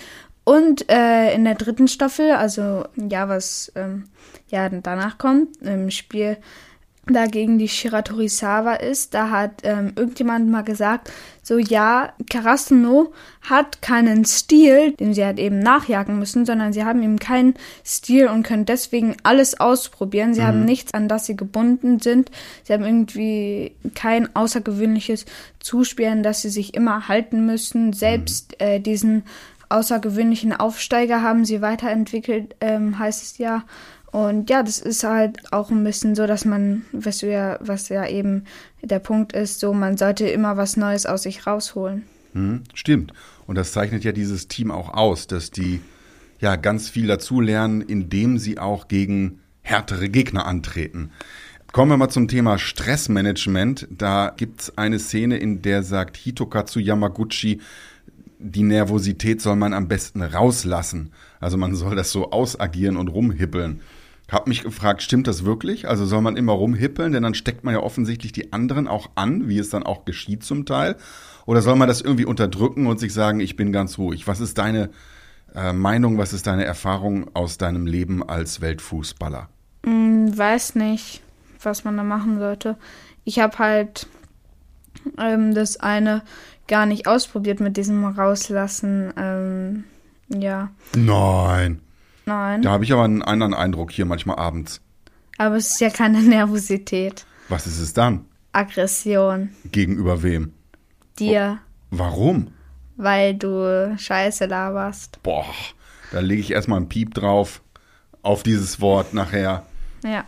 Und 0.43 0.89
äh, 0.89 1.33
in 1.33 1.43
der 1.43 1.55
dritten 1.55 1.89
Staffel, 1.89 2.31
also 2.31 2.85
ja, 2.95 3.27
was 3.27 3.71
ähm, 3.75 4.05
ja 4.47 4.69
danach 4.69 5.17
kommt, 5.17 5.57
im 5.57 5.91
Spiel 5.91 6.37
dagegen 7.13 7.57
die 7.57 7.67
Shiratorisawa 7.67 8.75
ist, 8.75 9.13
da 9.13 9.29
hat 9.29 9.61
ähm, 9.63 9.93
irgendjemand 9.95 10.49
mal 10.49 10.63
gesagt, 10.63 11.11
so 11.43 11.57
ja, 11.57 12.13
Karasuno 12.29 13.13
hat 13.41 13.81
keinen 13.81 14.25
Stil, 14.25 14.91
den 14.91 15.13
sie 15.13 15.23
halt 15.23 15.39
eben 15.39 15.59
nachjagen 15.59 16.19
müssen, 16.19 16.45
sondern 16.45 16.73
sie 16.73 16.83
haben 16.83 17.01
eben 17.01 17.19
keinen 17.19 17.53
Stil 17.85 18.27
und 18.27 18.43
können 18.43 18.65
deswegen 18.65 19.15
alles 19.23 19.59
ausprobieren. 19.59 20.33
Sie 20.33 20.41
mhm. 20.41 20.45
haben 20.45 20.65
nichts, 20.65 20.93
an 20.93 21.07
das 21.07 21.25
sie 21.25 21.37
gebunden 21.37 21.99
sind. 21.99 22.31
Sie 22.63 22.73
haben 22.73 22.83
irgendwie 22.83 23.71
kein 23.95 24.35
außergewöhnliches 24.35 25.25
Zuspielen, 25.59 26.21
das 26.21 26.41
sie 26.41 26.49
sich 26.49 26.73
immer 26.73 27.07
halten 27.07 27.45
müssen. 27.45 27.93
Selbst 27.93 28.55
mhm. 28.59 28.67
äh, 28.67 28.79
diesen 28.79 29.23
außergewöhnlichen 29.69 30.53
Aufsteiger 30.53 31.21
haben 31.21 31.45
sie 31.45 31.61
weiterentwickelt, 31.61 32.55
ähm, 32.61 32.99
heißt 32.99 33.23
es 33.23 33.37
ja. 33.37 33.63
Und 34.17 34.49
ja, 34.49 34.63
das 34.63 34.79
ist 34.79 35.03
halt 35.03 35.53
auch 35.53 35.69
ein 35.69 35.83
bisschen 35.83 36.15
so, 36.15 36.25
dass 36.25 36.43
man, 36.43 36.85
was 36.91 37.21
ja, 37.21 37.59
was 37.61 37.87
ja 37.89 38.07
eben 38.07 38.45
der 38.81 38.97
Punkt 38.97 39.33
ist, 39.33 39.59
so 39.59 39.73
man 39.75 39.95
sollte 39.95 40.27
immer 40.27 40.57
was 40.57 40.75
Neues 40.75 41.05
aus 41.05 41.21
sich 41.21 41.45
rausholen. 41.45 42.01
Hm, 42.33 42.63
stimmt. 42.73 43.13
Und 43.45 43.59
das 43.59 43.73
zeichnet 43.73 44.03
ja 44.03 44.11
dieses 44.11 44.47
Team 44.47 44.71
auch 44.71 44.91
aus, 44.91 45.27
dass 45.27 45.51
die 45.51 45.81
ja 46.39 46.55
ganz 46.55 46.89
viel 46.89 47.05
dazulernen, 47.05 47.81
indem 47.81 48.39
sie 48.39 48.57
auch 48.57 48.87
gegen 48.87 49.39
härtere 49.61 50.09
Gegner 50.09 50.47
antreten. 50.47 51.11
Kommen 51.71 51.91
wir 51.91 51.97
mal 51.97 52.09
zum 52.09 52.27
Thema 52.27 52.57
Stressmanagement. 52.57 53.87
Da 53.91 54.33
gibt's 54.35 54.75
eine 54.79 54.97
Szene, 54.97 55.37
in 55.37 55.61
der 55.61 55.83
sagt 55.83 56.17
Hitokazu 56.17 56.79
Yamaguchi, 56.79 57.61
die 58.39 58.63
Nervosität 58.63 59.41
soll 59.41 59.57
man 59.57 59.75
am 59.75 59.87
besten 59.87 60.23
rauslassen. 60.23 61.11
Also 61.39 61.57
man 61.57 61.75
soll 61.75 61.95
das 61.95 62.11
so 62.11 62.31
ausagieren 62.31 62.97
und 62.97 63.09
rumhippeln. 63.09 63.81
Hab 64.29 64.47
mich 64.47 64.63
gefragt, 64.63 65.01
stimmt 65.01 65.27
das 65.27 65.45
wirklich? 65.45 65.87
Also 65.87 66.05
soll 66.05 66.21
man 66.21 66.35
immer 66.35 66.51
rumhippeln, 66.51 67.13
denn 67.13 67.23
dann 67.23 67.33
steckt 67.33 67.63
man 67.63 67.73
ja 67.73 67.79
offensichtlich 67.79 68.33
die 68.33 68.51
anderen 68.51 68.87
auch 68.87 69.09
an, 69.15 69.47
wie 69.47 69.57
es 69.57 69.69
dann 69.69 69.83
auch 69.83 70.03
geschieht 70.03 70.43
zum 70.43 70.65
Teil. 70.65 70.97
Oder 71.45 71.61
soll 71.61 71.77
man 71.77 71.87
das 71.87 72.01
irgendwie 72.01 72.25
unterdrücken 72.25 72.87
und 72.87 72.99
sich 72.99 73.13
sagen, 73.13 73.39
ich 73.39 73.55
bin 73.55 73.71
ganz 73.71 73.97
ruhig? 73.97 74.27
Was 74.27 74.41
ist 74.41 74.57
deine 74.57 74.89
äh, 75.55 75.71
Meinung, 75.71 76.17
was 76.17 76.33
ist 76.33 76.45
deine 76.45 76.65
Erfahrung 76.65 77.33
aus 77.33 77.57
deinem 77.57 77.87
Leben 77.87 78.27
als 78.27 78.59
Weltfußballer? 78.59 79.47
Hm, 79.85 80.37
weiß 80.37 80.75
nicht, 80.75 81.21
was 81.61 81.85
man 81.85 81.95
da 81.95 82.03
machen 82.03 82.37
sollte. 82.39 82.75
Ich 83.23 83.39
habe 83.39 83.57
halt 83.59 84.07
ähm, 85.17 85.53
das 85.55 85.77
eine 85.77 86.21
gar 86.67 86.85
nicht 86.85 87.07
ausprobiert 87.07 87.61
mit 87.61 87.77
diesem 87.77 88.03
Rauslassen. 88.03 89.13
Ähm, 89.15 89.83
ja. 90.27 90.69
Nein. 90.95 91.79
Nein. 92.27 92.61
Da 92.61 92.71
habe 92.71 92.83
ich 92.83 92.91
aber 92.91 93.05
einen 93.05 93.21
anderen 93.23 93.53
Eindruck 93.53 93.91
hier 93.91 94.05
manchmal 94.05 94.37
abends. 94.37 94.81
Aber 95.37 95.55
es 95.55 95.67
ist 95.71 95.79
ja 95.79 95.89
keine 95.89 96.21
Nervosität. 96.21 97.25
Was 97.47 97.65
ist 97.65 97.79
es 97.79 97.93
dann? 97.93 98.25
Aggression. 98.51 99.49
Gegenüber 99.71 100.21
wem? 100.23 100.51
Dir. 101.17 101.59
Warum? 101.89 102.49
Weil 102.97 103.33
du 103.35 103.95
Scheiße 103.97 104.45
laberst. 104.45 105.23
Boah, 105.23 105.45
da 106.11 106.19
lege 106.19 106.41
ich 106.41 106.51
erstmal 106.51 106.77
einen 106.77 106.89
Piep 106.89 107.13
drauf 107.13 107.61
auf 108.23 108.43
dieses 108.43 108.81
Wort 108.81 109.13
nachher. 109.13 109.65
Ja. 110.03 110.25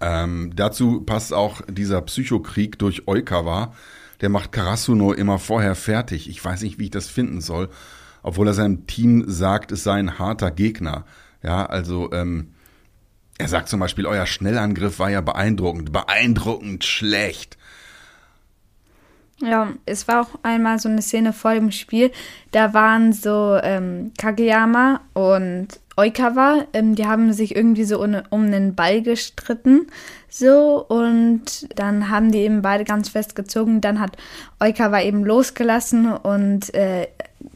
Ähm, 0.00 0.52
dazu 0.56 1.02
passt 1.02 1.34
auch 1.34 1.60
dieser 1.68 2.00
Psychokrieg 2.00 2.78
durch 2.78 3.06
Oikawa. 3.06 3.74
Der 4.22 4.30
macht 4.30 4.52
Karasuno 4.52 5.12
immer 5.12 5.38
vorher 5.38 5.74
fertig. 5.74 6.30
Ich 6.30 6.42
weiß 6.42 6.62
nicht, 6.62 6.78
wie 6.78 6.84
ich 6.84 6.90
das 6.90 7.08
finden 7.08 7.42
soll. 7.42 7.68
Obwohl 8.22 8.46
er 8.46 8.54
seinem 8.54 8.86
Team 8.86 9.24
sagt, 9.26 9.72
es 9.72 9.84
sei 9.84 9.94
ein 9.98 10.18
harter 10.18 10.50
Gegner. 10.50 11.04
Ja, 11.44 11.66
also 11.66 12.10
ähm, 12.12 12.54
er 13.36 13.48
sagt 13.48 13.68
zum 13.68 13.78
Beispiel, 13.78 14.06
euer 14.06 14.26
Schnellangriff 14.26 14.98
war 14.98 15.10
ja 15.10 15.20
beeindruckend, 15.20 15.92
beeindruckend 15.92 16.84
schlecht. 16.84 17.58
Ja, 19.40 19.72
es 19.84 20.08
war 20.08 20.22
auch 20.22 20.30
einmal 20.42 20.78
so 20.78 20.88
eine 20.88 21.02
Szene 21.02 21.32
vor 21.34 21.52
dem 21.52 21.70
Spiel. 21.70 22.12
Da 22.52 22.72
waren 22.72 23.12
so 23.12 23.58
ähm, 23.62 24.12
Kageyama 24.16 25.00
und 25.12 25.68
Oikawa, 25.96 26.64
ähm, 26.72 26.94
die 26.94 27.06
haben 27.06 27.32
sich 27.32 27.54
irgendwie 27.54 27.84
so 27.84 28.02
um, 28.02 28.16
um 28.30 28.42
einen 28.44 28.74
Ball 28.74 29.02
gestritten. 29.02 29.86
So, 30.28 30.84
und 30.88 31.68
dann 31.78 32.10
haben 32.10 32.32
die 32.32 32.38
eben 32.38 32.62
beide 32.62 32.84
ganz 32.84 33.08
fest 33.08 33.36
gezogen. 33.36 33.80
Dann 33.80 34.00
hat 34.00 34.16
Oikawa 34.60 35.00
eben 35.02 35.24
losgelassen 35.24 36.12
und 36.12 36.74
äh, 36.74 37.06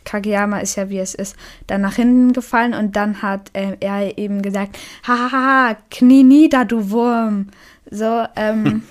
Kageyama 0.05 0.61
ist 0.61 0.77
ja 0.77 0.89
wie 0.91 0.99
es 0.99 1.15
ist, 1.15 1.37
dann 1.67 1.81
nach 1.81 1.95
hinten 1.95 2.33
gefallen 2.33 2.75
und 2.75 2.97
dann 2.97 3.23
hat 3.23 3.51
äh, 3.55 3.77
er 3.81 4.19
eben 4.19 4.43
gesagt, 4.43 4.79
hahaha, 5.07 5.77
Knie 5.91 6.23
nieder, 6.23 6.65
du 6.65 6.91
Wurm. 6.91 7.49
So, 7.91 8.25
ähm, 8.37 8.83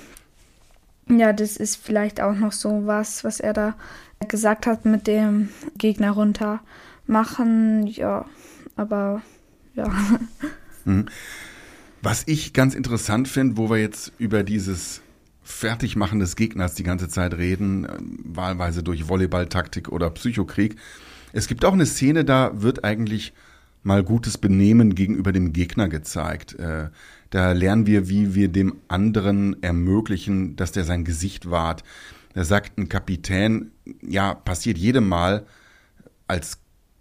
ja, 1.09 1.33
das 1.33 1.57
ist 1.57 1.77
vielleicht 1.77 2.21
auch 2.21 2.35
noch 2.35 2.51
so 2.51 2.85
was, 2.85 3.23
was 3.23 3.39
er 3.39 3.53
da 3.53 3.75
gesagt 4.27 4.65
hat 4.65 4.85
mit 4.85 5.07
dem 5.07 5.49
Gegner 5.77 6.11
runter 6.11 6.59
machen. 7.05 7.87
Ja, 7.87 8.25
aber 8.75 9.21
ja. 9.77 10.19
Mhm. 10.85 11.05
Was 12.01 12.23
ich 12.27 12.53
ganz 12.53 12.75
interessant 12.75 13.27
finde, 13.27 13.57
wo 13.57 13.69
wir 13.69 13.77
jetzt 13.77 14.11
über 14.17 14.43
dieses 14.43 15.01
Fertigmachen 15.43 16.19
des 16.19 16.35
Gegners 16.35 16.73
die 16.73 16.83
ganze 16.83 17.07
Zeit 17.07 17.35
reden, 17.35 17.85
äh, 17.85 17.97
wahlweise 18.23 18.83
durch 18.83 19.07
Volleyballtaktik 19.07 19.89
oder 19.89 20.09
Psychokrieg. 20.09 20.75
Es 21.31 21.47
gibt 21.47 21.63
auch 21.63 21.73
eine 21.73 21.85
Szene, 21.85 22.25
da 22.25 22.61
wird 22.61 22.83
eigentlich 22.83 23.33
mal 23.83 24.03
gutes 24.03 24.37
Benehmen 24.37 24.95
gegenüber 24.95 25.31
dem 25.31 25.53
Gegner 25.53 25.87
gezeigt. 25.87 26.59
Äh, 26.59 26.89
da 27.29 27.51
lernen 27.53 27.85
wir, 27.85 28.09
wie 28.09 28.35
wir 28.35 28.49
dem 28.49 28.75
anderen 28.87 29.61
ermöglichen, 29.63 30.55
dass 30.55 30.71
der 30.71 30.83
sein 30.83 31.05
Gesicht 31.05 31.49
wahrt. 31.49 31.83
Da 32.33 32.43
sagt 32.43 32.77
ein 32.77 32.89
Kapitän, 32.89 33.71
ja, 34.01 34.33
passiert 34.33 34.77
jedem 34.77 35.07
Mal, 35.07 35.45
als 36.27 36.59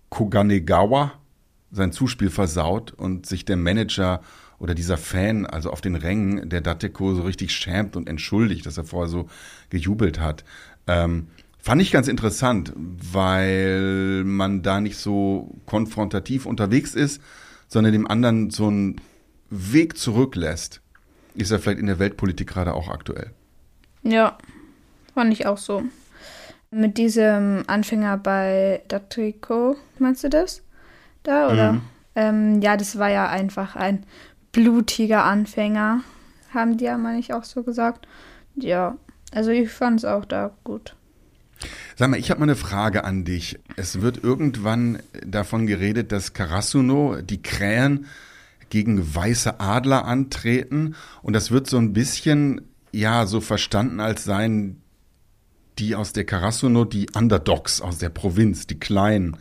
Koganegawa 0.08 1.12
sein 1.70 1.92
Zuspiel 1.92 2.30
versaut 2.30 2.92
und 2.92 3.26
sich 3.26 3.44
der 3.44 3.56
Manager 3.56 4.20
oder 4.58 4.74
dieser 4.74 4.96
Fan, 4.96 5.46
also 5.46 5.70
auf 5.70 5.80
den 5.80 5.96
Rängen 5.96 6.48
der 6.48 6.60
Dateko 6.60 7.14
so 7.14 7.22
richtig 7.22 7.52
schämt 7.52 7.96
und 7.96 8.08
entschuldigt, 8.08 8.64
dass 8.66 8.78
er 8.78 8.84
vorher 8.84 9.08
so 9.08 9.28
gejubelt 9.70 10.20
hat. 10.20 10.44
Ähm, 10.86 11.28
fand 11.58 11.82
ich 11.82 11.92
ganz 11.92 12.08
interessant, 12.08 12.72
weil 12.76 14.24
man 14.24 14.62
da 14.62 14.80
nicht 14.80 14.96
so 14.96 15.54
konfrontativ 15.66 16.46
unterwegs 16.46 16.94
ist, 16.94 17.20
sondern 17.68 17.92
dem 17.92 18.06
anderen 18.06 18.50
so 18.50 18.68
einen 18.68 19.00
Weg 19.50 19.98
zurücklässt. 19.98 20.80
Ist 21.34 21.50
ja 21.50 21.58
vielleicht 21.58 21.80
in 21.80 21.86
der 21.86 21.98
Weltpolitik 21.98 22.48
gerade 22.48 22.72
auch 22.72 22.88
aktuell. 22.88 23.32
Ja, 24.02 24.38
fand 25.12 25.32
ich 25.32 25.46
auch 25.46 25.58
so. 25.58 25.82
Mit 26.70 26.98
diesem 26.98 27.64
Anfänger 27.66 28.16
bei 28.16 28.82
Datrico, 28.88 29.76
meinst 29.98 30.24
du 30.24 30.28
das? 30.28 30.62
Da, 31.26 31.52
oder? 31.52 31.72
Mhm. 31.72 31.82
Ähm, 32.14 32.60
ja, 32.62 32.76
das 32.76 32.98
war 32.98 33.10
ja 33.10 33.28
einfach 33.28 33.74
ein 33.76 34.04
blutiger 34.52 35.24
Anfänger, 35.24 36.00
haben 36.54 36.76
die 36.76 36.84
ja, 36.84 36.96
meine 36.96 37.18
ich, 37.18 37.34
auch 37.34 37.44
so 37.44 37.62
gesagt. 37.62 38.06
Ja, 38.54 38.96
also 39.32 39.50
ich 39.50 39.70
fand 39.70 40.00
es 40.00 40.04
auch 40.04 40.24
da 40.24 40.52
gut. 40.64 40.94
Sag 41.96 42.10
mal, 42.10 42.18
ich 42.18 42.30
habe 42.30 42.40
mal 42.40 42.44
eine 42.44 42.56
Frage 42.56 43.04
an 43.04 43.24
dich. 43.24 43.58
Es 43.76 44.00
wird 44.00 44.22
irgendwann 44.22 45.00
davon 45.26 45.66
geredet, 45.66 46.12
dass 46.12 46.32
Karasuno, 46.32 47.20
die 47.22 47.42
Krähen, 47.42 48.06
gegen 48.68 49.14
weiße 49.14 49.60
Adler 49.60 50.04
antreten. 50.04 50.96
Und 51.22 51.32
das 51.34 51.50
wird 51.50 51.66
so 51.66 51.78
ein 51.78 51.92
bisschen, 51.92 52.62
ja, 52.92 53.26
so 53.26 53.40
verstanden 53.40 54.00
als 54.00 54.24
seien 54.24 54.82
die 55.78 55.94
aus 55.94 56.12
der 56.12 56.24
Karasuno, 56.24 56.84
die 56.84 57.08
Underdogs 57.14 57.80
aus 57.80 57.98
der 57.98 58.08
Provinz, 58.08 58.66
die 58.66 58.80
Kleinen, 58.80 59.36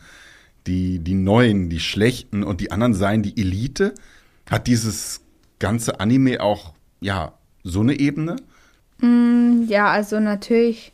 die, 0.66 0.98
die 0.98 1.14
Neuen, 1.14 1.70
die 1.70 1.80
Schlechten 1.80 2.42
und 2.42 2.60
die 2.60 2.70
anderen 2.70 2.94
seien 2.94 3.22
die 3.22 3.40
Elite. 3.40 3.94
Hat 4.50 4.66
dieses 4.66 5.20
ganze 5.58 6.00
Anime 6.00 6.40
auch, 6.40 6.72
ja, 7.00 7.32
so 7.62 7.80
eine 7.80 7.98
Ebene? 7.98 8.36
Mm, 8.98 9.64
ja, 9.68 9.88
also 9.88 10.20
natürlich 10.20 10.92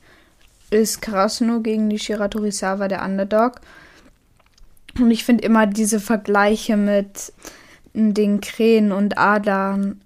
ist 0.71 1.03
Karasuno 1.03 1.61
gegen 1.61 1.91
die 1.91 1.99
Shiratorizawa 1.99 2.89
der 2.89 3.05
Underdog. 3.05 3.61
Und 4.99 5.11
ich 5.11 5.25
finde 5.25 5.45
immer 5.45 5.67
diese 5.67 6.01
Vergleiche 6.01 6.77
mit 6.77 7.33
den 7.95 8.41
Krähen 8.41 8.93
und 8.93 9.19
Adlern. 9.19 10.01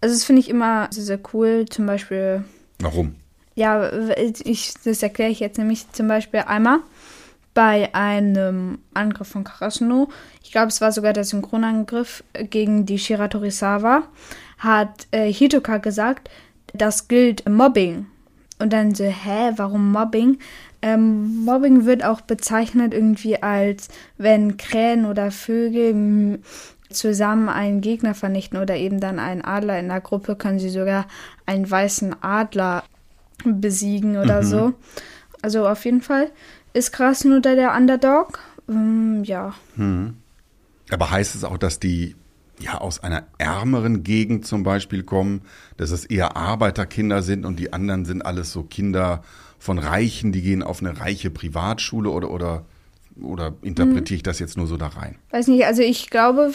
Also 0.00 0.14
das 0.14 0.24
finde 0.24 0.40
ich 0.40 0.48
immer 0.48 0.88
sehr, 0.90 1.04
sehr 1.04 1.20
cool. 1.32 1.66
Zum 1.68 1.86
Beispiel. 1.86 2.44
Warum? 2.78 3.16
Ja, 3.56 3.90
ich, 4.44 4.74
das 4.84 5.02
erkläre 5.02 5.30
ich 5.30 5.40
jetzt 5.40 5.58
nämlich 5.58 5.90
zum 5.92 6.08
Beispiel 6.08 6.40
einmal 6.40 6.80
bei 7.54 7.94
einem 7.94 8.78
Angriff 8.92 9.28
von 9.28 9.44
Karasuno, 9.44 10.08
ich 10.42 10.50
glaube, 10.50 10.68
es 10.68 10.80
war 10.80 10.92
sogar 10.92 11.12
der 11.12 11.24
Synchronangriff 11.24 12.24
gegen 12.50 12.84
die 12.84 12.98
Shiratorizawa, 12.98 14.02
hat 14.58 15.06
äh, 15.12 15.32
Hitoka 15.32 15.78
gesagt, 15.78 16.28
das 16.72 17.08
gilt 17.08 17.48
Mobbing. 17.48 18.06
Und 18.58 18.72
dann 18.72 18.94
so, 18.94 19.04
hä, 19.04 19.52
warum 19.56 19.92
Mobbing? 19.92 20.38
Ähm, 20.82 21.44
Mobbing 21.44 21.86
wird 21.86 22.04
auch 22.04 22.20
bezeichnet 22.20 22.92
irgendwie 22.92 23.42
als, 23.42 23.88
wenn 24.18 24.56
Krähen 24.56 25.06
oder 25.06 25.30
Vögel 25.30 26.40
zusammen 26.90 27.48
einen 27.48 27.80
Gegner 27.80 28.14
vernichten 28.14 28.58
oder 28.58 28.76
eben 28.76 29.00
dann 29.00 29.18
einen 29.18 29.42
Adler 29.42 29.78
in 29.78 29.88
der 29.88 30.00
Gruppe, 30.00 30.36
können 30.36 30.58
sie 30.58 30.70
sogar 30.70 31.06
einen 31.46 31.68
weißen 31.68 32.22
Adler 32.22 32.84
besiegen 33.44 34.16
oder 34.16 34.42
mhm. 34.42 34.46
so. 34.46 34.72
Also 35.42 35.66
auf 35.66 35.84
jeden 35.84 36.00
Fall 36.00 36.30
ist 36.74 36.92
Krasnodar 36.92 37.54
der 37.54 37.74
Underdog. 37.74 38.40
Ähm, 38.68 39.24
ja. 39.24 39.54
Hm. 39.76 40.16
Aber 40.90 41.10
heißt 41.10 41.34
es 41.34 41.44
auch, 41.44 41.56
dass 41.56 41.80
die 41.80 42.14
ja 42.60 42.78
aus 42.78 43.02
einer 43.02 43.24
ärmeren 43.38 44.04
Gegend 44.04 44.46
zum 44.46 44.62
Beispiel 44.62 45.02
kommen, 45.02 45.42
dass 45.76 45.90
es 45.90 46.04
eher 46.04 46.36
Arbeiterkinder 46.36 47.22
sind 47.22 47.46
und 47.46 47.58
die 47.58 47.72
anderen 47.72 48.04
sind 48.04 48.22
alles 48.22 48.52
so 48.52 48.62
Kinder 48.62 49.22
von 49.58 49.78
Reichen, 49.78 50.30
die 50.30 50.42
gehen 50.42 50.62
auf 50.62 50.80
eine 50.80 51.00
reiche 51.00 51.30
Privatschule 51.30 52.10
oder 52.10 52.30
oder 52.30 52.66
oder 53.20 53.54
interpretiere 53.62 54.16
ich 54.16 54.22
das 54.22 54.40
jetzt 54.40 54.56
nur 54.56 54.66
so 54.66 54.76
da 54.76 54.88
rein? 54.88 55.16
Weiß 55.30 55.46
nicht, 55.46 55.64
also 55.66 55.82
ich 55.82 56.10
glaube, 56.10 56.52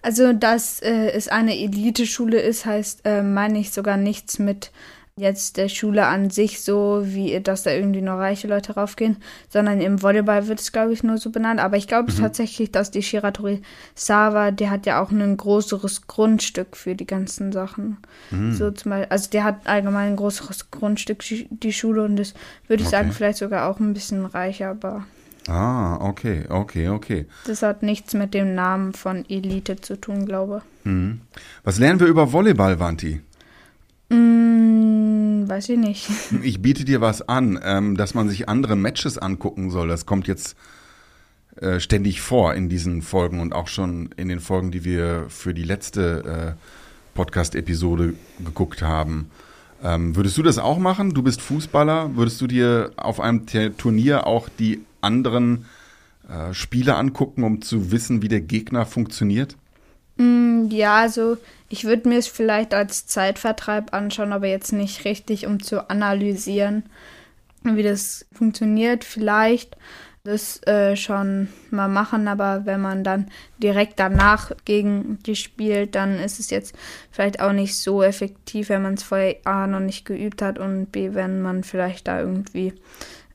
also 0.00 0.32
dass 0.32 0.80
äh, 0.80 1.10
es 1.10 1.28
eine 1.28 1.58
Eliteschule 1.58 2.40
ist, 2.40 2.64
heißt, 2.64 3.00
äh, 3.04 3.22
meine 3.22 3.58
ich 3.58 3.72
sogar 3.72 3.96
nichts 3.96 4.38
mit 4.38 4.70
jetzt 5.16 5.58
der 5.58 5.68
Schule 5.68 6.06
an 6.06 6.30
sich 6.30 6.62
so, 6.62 7.02
wie 7.04 7.38
dass 7.40 7.64
da 7.64 7.70
irgendwie 7.70 8.00
nur 8.00 8.14
reiche 8.14 8.48
Leute 8.48 8.74
raufgehen, 8.74 9.18
sondern 9.48 9.80
im 9.80 10.02
Volleyball 10.02 10.48
wird 10.48 10.60
es, 10.60 10.72
glaube 10.72 10.92
ich, 10.92 11.02
nur 11.02 11.18
so 11.18 11.30
benannt. 11.30 11.60
Aber 11.60 11.76
ich 11.76 11.86
glaube 11.86 12.10
mhm. 12.10 12.16
tatsächlich, 12.16 12.72
dass 12.72 12.90
die 12.90 13.02
Shiratori 13.02 13.60
Sawa, 13.94 14.50
der 14.50 14.70
hat 14.70 14.86
ja 14.86 15.02
auch 15.02 15.10
ein 15.10 15.36
größeres 15.36 16.06
Grundstück 16.06 16.76
für 16.76 16.94
die 16.94 17.06
ganzen 17.06 17.52
Sachen. 17.52 17.98
Mhm. 18.30 18.54
So 18.54 18.70
zum 18.70 18.90
Beispiel, 18.90 19.08
also 19.10 19.30
der 19.30 19.44
hat 19.44 19.66
allgemein 19.66 20.12
ein 20.12 20.16
größeres 20.16 20.70
Grundstück, 20.70 21.22
die 21.50 21.72
Schule, 21.72 22.04
und 22.04 22.16
das 22.16 22.32
würde 22.66 22.82
ich 22.82 22.88
okay. 22.88 22.96
sagen, 22.96 23.12
vielleicht 23.12 23.38
sogar 23.38 23.68
auch 23.68 23.80
ein 23.80 23.92
bisschen 23.92 24.24
reicher, 24.24 24.70
aber. 24.70 25.04
Ah, 25.48 25.96
okay, 25.96 26.44
okay, 26.48 26.88
okay. 26.88 27.26
Das 27.46 27.62
hat 27.62 27.82
nichts 27.82 28.14
mit 28.14 28.32
dem 28.32 28.54
Namen 28.54 28.92
von 28.94 29.28
Elite 29.28 29.76
zu 29.76 30.00
tun, 30.00 30.24
glaube 30.24 30.62
ich. 30.84 30.86
Mhm. 30.86 31.20
Was 31.64 31.78
lernen 31.78 32.00
wir 32.00 32.06
über 32.06 32.32
Volleyball, 32.32 32.78
Vanti? 32.78 33.20
Mm, 34.08 34.81
weiß 35.48 35.68
ich 35.70 35.78
nicht. 35.78 36.08
Ich 36.42 36.60
biete 36.60 36.84
dir 36.84 37.00
was 37.00 37.28
an, 37.28 37.60
ähm, 37.62 37.96
dass 37.96 38.14
man 38.14 38.28
sich 38.28 38.48
andere 38.48 38.76
Matches 38.76 39.18
angucken 39.18 39.70
soll. 39.70 39.88
Das 39.88 40.06
kommt 40.06 40.26
jetzt 40.26 40.56
äh, 41.56 41.80
ständig 41.80 42.20
vor 42.20 42.54
in 42.54 42.68
diesen 42.68 43.02
Folgen 43.02 43.40
und 43.40 43.54
auch 43.54 43.68
schon 43.68 44.10
in 44.16 44.28
den 44.28 44.40
Folgen, 44.40 44.70
die 44.70 44.84
wir 44.84 45.26
für 45.28 45.54
die 45.54 45.64
letzte 45.64 46.56
äh, 46.56 47.14
Podcast-Episode 47.14 48.14
geguckt 48.44 48.82
haben. 48.82 49.30
Ähm, 49.82 50.16
würdest 50.16 50.38
du 50.38 50.42
das 50.42 50.58
auch 50.58 50.78
machen? 50.78 51.12
Du 51.12 51.22
bist 51.22 51.40
Fußballer. 51.42 52.16
Würdest 52.16 52.40
du 52.40 52.46
dir 52.46 52.92
auf 52.96 53.20
einem 53.20 53.46
Turnier 53.76 54.26
auch 54.26 54.48
die 54.48 54.82
anderen 55.00 55.66
äh, 56.28 56.54
Spiele 56.54 56.96
angucken, 56.96 57.42
um 57.42 57.62
zu 57.62 57.90
wissen, 57.90 58.22
wie 58.22 58.28
der 58.28 58.40
Gegner 58.40 58.86
funktioniert? 58.86 59.56
Mm, 60.16 60.68
ja, 60.70 60.96
also 60.96 61.36
ich 61.72 61.84
würde 61.84 62.06
mir 62.06 62.18
es 62.18 62.28
vielleicht 62.28 62.74
als 62.74 63.06
Zeitvertreib 63.06 63.94
anschauen, 63.94 64.34
aber 64.34 64.46
jetzt 64.46 64.72
nicht 64.74 65.06
richtig, 65.06 65.46
um 65.46 65.62
zu 65.62 65.88
analysieren, 65.88 66.82
wie 67.62 67.82
das 67.82 68.26
funktioniert. 68.30 69.04
Vielleicht 69.04 69.78
das 70.22 70.62
äh, 70.66 70.96
schon 70.96 71.48
mal 71.70 71.88
machen, 71.88 72.28
aber 72.28 72.66
wenn 72.66 72.82
man 72.82 73.04
dann 73.04 73.30
direkt 73.56 73.98
danach 73.98 74.52
gegen 74.66 75.18
die 75.24 75.34
spielt, 75.34 75.94
dann 75.94 76.18
ist 76.18 76.38
es 76.38 76.50
jetzt 76.50 76.76
vielleicht 77.10 77.40
auch 77.40 77.52
nicht 77.52 77.74
so 77.74 78.02
effektiv, 78.02 78.68
wenn 78.68 78.82
man 78.82 78.94
es 78.94 79.02
vorher 79.02 79.36
A 79.44 79.66
noch 79.66 79.80
nicht 79.80 80.04
geübt 80.04 80.42
hat 80.42 80.58
und 80.58 80.92
B, 80.92 81.14
wenn 81.14 81.40
man 81.40 81.64
vielleicht 81.64 82.06
da 82.06 82.20
irgendwie 82.20 82.74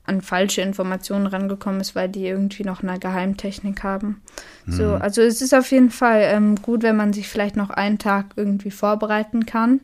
an 0.08 0.22
falsche 0.22 0.62
Informationen 0.62 1.26
rangekommen 1.26 1.80
ist, 1.80 1.94
weil 1.94 2.08
die 2.08 2.26
irgendwie 2.26 2.64
noch 2.64 2.82
eine 2.82 2.98
Geheimtechnik 2.98 3.82
haben. 3.82 4.22
Mhm. 4.66 4.72
So, 4.72 4.94
also 4.94 5.22
es 5.22 5.42
ist 5.42 5.54
auf 5.54 5.70
jeden 5.70 5.90
Fall 5.90 6.22
ähm, 6.24 6.56
gut, 6.56 6.82
wenn 6.82 6.96
man 6.96 7.12
sich 7.12 7.28
vielleicht 7.28 7.56
noch 7.56 7.70
einen 7.70 7.98
Tag 7.98 8.26
irgendwie 8.36 8.70
vorbereiten 8.70 9.46
kann. 9.46 9.80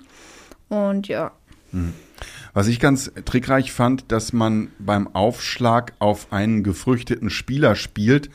Und 0.69 1.09
ja. 1.09 1.33
Mhm. 1.73 1.93
Was 2.53 2.69
ich 2.69 2.81
ganz 2.81 3.11
trickreich 3.25 3.73
fand, 3.73 4.11
dass 4.13 4.33
man 4.33 4.69
beim 4.79 5.15
Aufschlag 5.15 5.93
auf 5.99 6.33
einen 6.33 6.63
gefrüchteten 6.63 7.29
Spieler 7.29 7.75
spielt, 7.75 8.31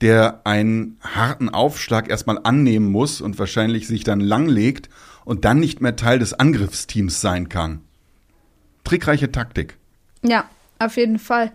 der 0.00 0.40
einen 0.44 0.98
harten 1.00 1.48
Aufschlag 1.48 2.10
erstmal 2.10 2.40
annehmen 2.42 2.90
muss 2.90 3.20
und 3.20 3.38
wahrscheinlich 3.38 3.86
sich 3.86 4.04
dann 4.04 4.20
langlegt 4.20 4.90
und 5.24 5.44
dann 5.44 5.60
nicht 5.60 5.80
mehr 5.80 5.96
Teil 5.96 6.18
des 6.18 6.34
Angriffsteams 6.34 7.20
sein 7.20 7.48
kann. 7.48 7.80
Trickreiche 8.84 9.32
Taktik. 9.32 9.78
Ja, 10.22 10.44
auf 10.78 10.96
jeden 10.96 11.18
Fall. 11.18 11.52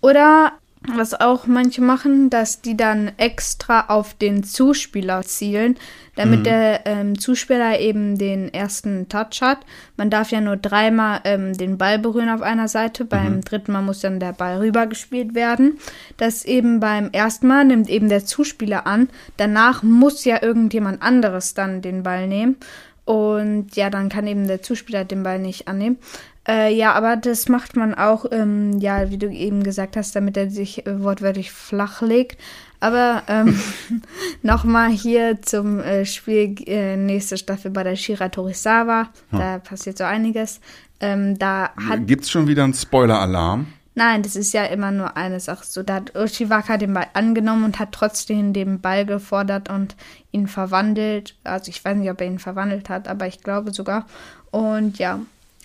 Oder 0.00 0.52
was 0.88 1.14
auch 1.14 1.46
manche 1.46 1.80
machen, 1.80 2.28
dass 2.28 2.60
die 2.60 2.76
dann 2.76 3.12
extra 3.16 3.86
auf 3.88 4.14
den 4.14 4.42
Zuspieler 4.42 5.22
zielen, 5.22 5.76
damit 6.16 6.40
mhm. 6.40 6.44
der 6.44 6.86
ähm, 6.86 7.18
Zuspieler 7.18 7.78
eben 7.78 8.18
den 8.18 8.52
ersten 8.52 9.08
Touch 9.08 9.40
hat. 9.40 9.58
Man 9.96 10.10
darf 10.10 10.30
ja 10.30 10.40
nur 10.40 10.56
dreimal 10.56 11.20
ähm, 11.24 11.56
den 11.56 11.78
Ball 11.78 11.98
berühren 11.98 12.28
auf 12.28 12.42
einer 12.42 12.68
Seite, 12.68 13.04
beim 13.04 13.36
mhm. 13.36 13.40
dritten 13.42 13.72
Mal 13.72 13.82
muss 13.82 14.00
dann 14.00 14.20
der 14.20 14.32
Ball 14.32 14.58
rübergespielt 14.58 15.34
werden. 15.34 15.78
Das 16.16 16.44
eben 16.44 16.80
beim 16.80 17.10
ersten 17.12 17.46
Mal 17.46 17.64
nimmt 17.64 17.88
eben 17.88 18.08
der 18.08 18.24
Zuspieler 18.24 18.86
an, 18.86 19.08
danach 19.36 19.82
muss 19.82 20.24
ja 20.24 20.42
irgendjemand 20.42 21.00
anderes 21.00 21.54
dann 21.54 21.80
den 21.80 22.02
Ball 22.02 22.26
nehmen. 22.26 22.56
Und 23.04 23.74
ja, 23.74 23.90
dann 23.90 24.08
kann 24.08 24.28
eben 24.28 24.46
der 24.46 24.62
Zuspieler 24.62 25.04
den 25.04 25.24
Ball 25.24 25.40
nicht 25.40 25.66
annehmen. 25.66 25.98
Äh, 26.46 26.74
ja, 26.74 26.92
aber 26.92 27.16
das 27.16 27.48
macht 27.48 27.76
man 27.76 27.94
auch, 27.94 28.26
ähm, 28.32 28.78
ja, 28.80 29.10
wie 29.10 29.18
du 29.18 29.30
eben 29.30 29.62
gesagt 29.62 29.96
hast, 29.96 30.16
damit 30.16 30.36
er 30.36 30.50
sich 30.50 30.86
äh, 30.86 31.02
wortwörtlich 31.02 31.52
flach 31.52 32.02
legt. 32.02 32.40
Aber 32.80 33.22
ähm, 33.28 33.60
nochmal 34.42 34.90
hier 34.90 35.40
zum 35.42 35.78
äh, 35.78 36.04
Spiel 36.04 36.56
äh, 36.66 36.96
nächste 36.96 37.36
Staffel 37.36 37.70
bei 37.70 37.84
der 37.84 37.96
Shira 37.96 38.28
Torisawa. 38.28 39.08
Hm. 39.30 39.38
Da 39.38 39.58
passiert 39.58 39.98
so 39.98 40.04
einiges. 40.04 40.60
Ähm, 40.98 41.38
da 41.38 41.70
hat 41.88 42.06
Gibt's 42.06 42.30
schon 42.30 42.48
wieder 42.48 42.64
einen 42.64 42.74
Spoiler-Alarm? 42.74 43.66
Nein, 43.94 44.22
das 44.22 44.36
ist 44.36 44.54
ja 44.54 44.64
immer 44.64 44.90
nur 44.90 45.16
eine 45.16 45.38
Sache. 45.38 45.64
So, 45.66 45.82
da 45.82 45.96
hat 45.96 46.16
Oshiwaka 46.16 46.78
den 46.78 46.94
Ball 46.94 47.08
angenommen 47.12 47.64
und 47.64 47.78
hat 47.78 47.92
trotzdem 47.92 48.52
den 48.52 48.80
Ball 48.80 49.04
gefordert 49.04 49.68
und 49.68 49.96
ihn 50.30 50.48
verwandelt. 50.48 51.36
Also 51.44 51.68
ich 51.68 51.84
weiß 51.84 51.96
nicht, 51.98 52.10
ob 52.10 52.20
er 52.20 52.26
ihn 52.26 52.38
verwandelt 52.38 52.88
hat, 52.88 53.06
aber 53.06 53.26
ich 53.26 53.42
glaube 53.42 53.72
sogar. 53.72 54.06
Und 54.50 54.98
ja, 54.98 55.20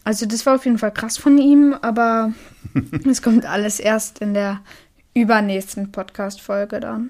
also 0.08 0.26
das 0.26 0.46
war 0.46 0.56
auf 0.56 0.64
jeden 0.64 0.78
Fall 0.78 0.94
krass 0.94 1.18
von 1.18 1.38
ihm, 1.38 1.76
aber 1.82 2.32
es 3.06 3.22
kommt 3.22 3.46
alles 3.46 3.78
erst 3.78 4.20
in 4.20 4.34
der 4.34 4.62
übernächsten 5.14 5.92
Podcast-Folge 5.92 6.80
dann. 6.80 7.10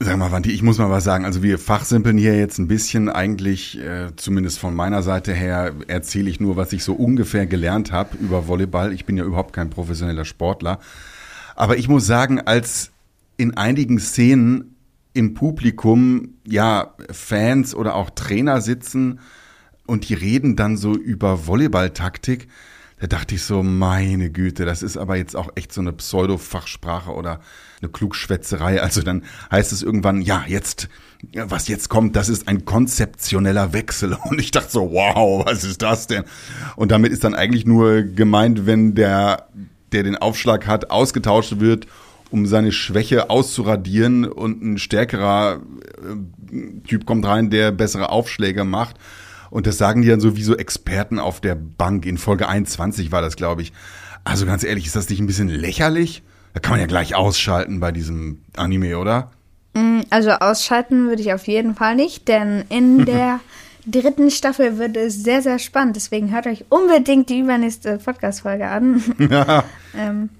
Sag 0.00 0.16
mal, 0.16 0.32
Wanti, 0.32 0.50
ich 0.50 0.64
muss 0.64 0.78
mal 0.78 0.90
was 0.90 1.04
sagen. 1.04 1.24
Also 1.24 1.40
wir 1.40 1.60
fachsimpeln 1.60 2.18
hier 2.18 2.36
jetzt 2.36 2.58
ein 2.58 2.66
bisschen. 2.66 3.08
Eigentlich, 3.08 3.78
äh, 3.78 4.08
zumindest 4.16 4.58
von 4.58 4.74
meiner 4.74 5.04
Seite 5.04 5.32
her, 5.32 5.72
erzähle 5.86 6.28
ich 6.28 6.40
nur, 6.40 6.56
was 6.56 6.72
ich 6.72 6.82
so 6.82 6.94
ungefähr 6.94 7.46
gelernt 7.46 7.92
habe 7.92 8.16
über 8.16 8.48
Volleyball. 8.48 8.92
Ich 8.92 9.04
bin 9.04 9.16
ja 9.16 9.22
überhaupt 9.22 9.52
kein 9.52 9.70
professioneller 9.70 10.24
Sportler. 10.24 10.80
Aber 11.54 11.78
ich 11.78 11.86
muss 11.86 12.08
sagen, 12.08 12.40
als 12.40 12.90
in 13.36 13.56
einigen 13.56 14.00
Szenen 14.00 14.74
im 15.12 15.34
Publikum 15.34 16.30
ja 16.44 16.92
Fans 17.12 17.72
oder 17.72 17.94
auch 17.94 18.10
Trainer 18.10 18.60
sitzen, 18.60 19.20
und 19.86 20.08
die 20.08 20.14
reden 20.14 20.56
dann 20.56 20.76
so 20.76 20.94
über 20.94 21.46
Volleyballtaktik. 21.46 22.48
Da 23.00 23.08
dachte 23.08 23.34
ich 23.34 23.42
so, 23.42 23.62
meine 23.62 24.30
Güte, 24.30 24.64
das 24.64 24.82
ist 24.82 24.96
aber 24.96 25.16
jetzt 25.16 25.36
auch 25.36 25.50
echt 25.56 25.72
so 25.72 25.80
eine 25.80 25.92
Pseudo-Fachsprache 25.92 27.10
oder 27.10 27.40
eine 27.82 27.90
Klugschwätzerei. 27.90 28.80
Also 28.80 29.02
dann 29.02 29.24
heißt 29.50 29.72
es 29.72 29.82
irgendwann, 29.82 30.22
ja, 30.22 30.44
jetzt, 30.46 30.88
was 31.34 31.68
jetzt 31.68 31.88
kommt, 31.88 32.16
das 32.16 32.28
ist 32.28 32.48
ein 32.48 32.64
konzeptioneller 32.64 33.72
Wechsel. 33.72 34.16
Und 34.24 34.40
ich 34.40 34.52
dachte 34.52 34.70
so, 34.70 34.92
wow, 34.92 35.44
was 35.44 35.64
ist 35.64 35.82
das 35.82 36.06
denn? 36.06 36.24
Und 36.76 36.92
damit 36.92 37.12
ist 37.12 37.24
dann 37.24 37.34
eigentlich 37.34 37.66
nur 37.66 38.02
gemeint, 38.02 38.64
wenn 38.64 38.94
der, 38.94 39.48
der 39.92 40.04
den 40.04 40.16
Aufschlag 40.16 40.66
hat, 40.66 40.90
ausgetauscht 40.90 41.58
wird, 41.58 41.86
um 42.30 42.46
seine 42.46 42.72
Schwäche 42.72 43.28
auszuradieren 43.28 44.24
und 44.24 44.62
ein 44.62 44.78
stärkerer 44.78 45.60
äh, 45.60 46.80
Typ 46.86 47.06
kommt 47.06 47.26
rein, 47.26 47.50
der 47.50 47.70
bessere 47.70 48.08
Aufschläge 48.08 48.64
macht. 48.64 48.96
Und 49.54 49.68
das 49.68 49.78
sagen 49.78 50.02
die 50.02 50.08
dann 50.08 50.18
sowieso 50.18 50.56
Experten 50.56 51.20
auf 51.20 51.40
der 51.40 51.54
Bank. 51.54 52.06
In 52.06 52.18
Folge 52.18 52.48
21 52.48 53.12
war 53.12 53.22
das, 53.22 53.36
glaube 53.36 53.62
ich. 53.62 53.72
Also 54.24 54.46
ganz 54.46 54.64
ehrlich, 54.64 54.86
ist 54.86 54.96
das 54.96 55.08
nicht 55.08 55.20
ein 55.20 55.28
bisschen 55.28 55.48
lächerlich? 55.48 56.24
Da 56.54 56.58
kann 56.58 56.72
man 56.72 56.80
ja 56.80 56.86
gleich 56.86 57.14
ausschalten 57.14 57.78
bei 57.78 57.92
diesem 57.92 58.40
Anime, 58.56 58.98
oder? 58.98 59.30
Mm, 59.74 60.00
also 60.10 60.30
ausschalten 60.30 61.06
würde 61.06 61.22
ich 61.22 61.32
auf 61.32 61.46
jeden 61.46 61.76
Fall 61.76 61.94
nicht, 61.94 62.26
denn 62.26 62.64
in 62.68 63.04
der 63.06 63.38
dritten 63.86 64.32
Staffel 64.32 64.76
wird 64.78 64.96
es 64.96 65.22
sehr, 65.22 65.40
sehr 65.40 65.60
spannend. 65.60 65.94
Deswegen 65.94 66.32
hört 66.32 66.48
euch 66.48 66.64
unbedingt 66.68 67.30
die 67.30 67.38
übernächste 67.38 67.98
Podcast-Folge 67.98 68.66
an. 68.66 69.04
Ja. 69.30 69.62
ähm, 69.96 70.30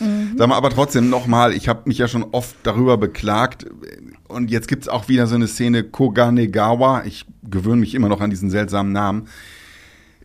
Mhm. 0.00 0.34
Sag 0.36 0.48
mal, 0.48 0.56
aber 0.56 0.70
trotzdem 0.70 1.08
nochmal, 1.08 1.52
ich 1.52 1.68
habe 1.68 1.82
mich 1.84 1.98
ja 1.98 2.08
schon 2.08 2.24
oft 2.32 2.56
darüber 2.64 2.96
beklagt 2.96 3.66
und 4.34 4.50
jetzt 4.50 4.68
gibt's 4.68 4.88
auch 4.88 5.08
wieder 5.08 5.26
so 5.26 5.34
eine 5.34 5.46
Szene 5.46 5.84
Koganegawa, 5.84 7.04
ich 7.04 7.24
gewöhne 7.48 7.80
mich 7.80 7.94
immer 7.94 8.08
noch 8.08 8.20
an 8.20 8.30
diesen 8.30 8.50
seltsamen 8.50 8.92
Namen. 8.92 9.28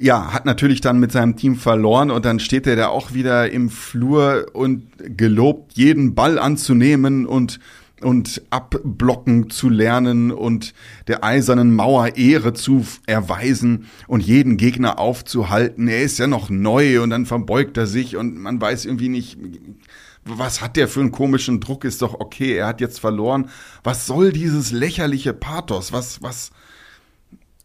Ja, 0.01 0.33
hat 0.33 0.45
natürlich 0.45 0.81
dann 0.81 0.99
mit 0.99 1.11
seinem 1.11 1.35
Team 1.35 1.55
verloren 1.55 2.09
und 2.09 2.23
dann 2.23 2.39
steht 2.39 2.67
er 2.67 2.75
da 2.75 2.87
auch 2.87 3.13
wieder 3.13 3.51
im 3.51 3.69
Flur 3.69 4.47
und 4.53 4.83
gelobt, 4.97 5.73
jeden 5.73 6.15
Ball 6.15 6.39
anzunehmen 6.39 7.25
und 7.25 7.59
und 8.01 8.41
abblocken 8.49 9.49
zu 9.49 9.69
lernen 9.69 10.31
und 10.31 10.73
der 11.07 11.23
eisernen 11.23 11.75
Mauer 11.75 12.15
Ehre 12.15 12.53
zu 12.53 12.85
erweisen 13.05 13.87
und 14.07 14.21
jeden 14.21 14.57
Gegner 14.57 14.99
aufzuhalten. 14.99 15.87
Er 15.87 16.01
ist 16.01 16.19
ja 16.19 16.27
noch 16.27 16.49
neu 16.49 17.01
und 17.01 17.09
dann 17.09 17.25
verbeugt 17.25 17.77
er 17.77 17.87
sich 17.87 18.15
und 18.15 18.37
man 18.37 18.61
weiß 18.61 18.85
irgendwie 18.85 19.09
nicht, 19.09 19.37
was 20.25 20.61
hat 20.61 20.75
der 20.75 20.87
für 20.87 20.99
einen 20.99 21.11
komischen 21.11 21.59
Druck? 21.59 21.85
Ist 21.85 22.01
doch 22.01 22.19
okay, 22.19 22.55
er 22.55 22.67
hat 22.67 22.81
jetzt 22.81 22.99
verloren. 22.99 23.49
Was 23.83 24.05
soll 24.05 24.31
dieses 24.31 24.71
lächerliche 24.71 25.33
Pathos? 25.33 25.91
Was, 25.91 26.21
was? 26.21 26.51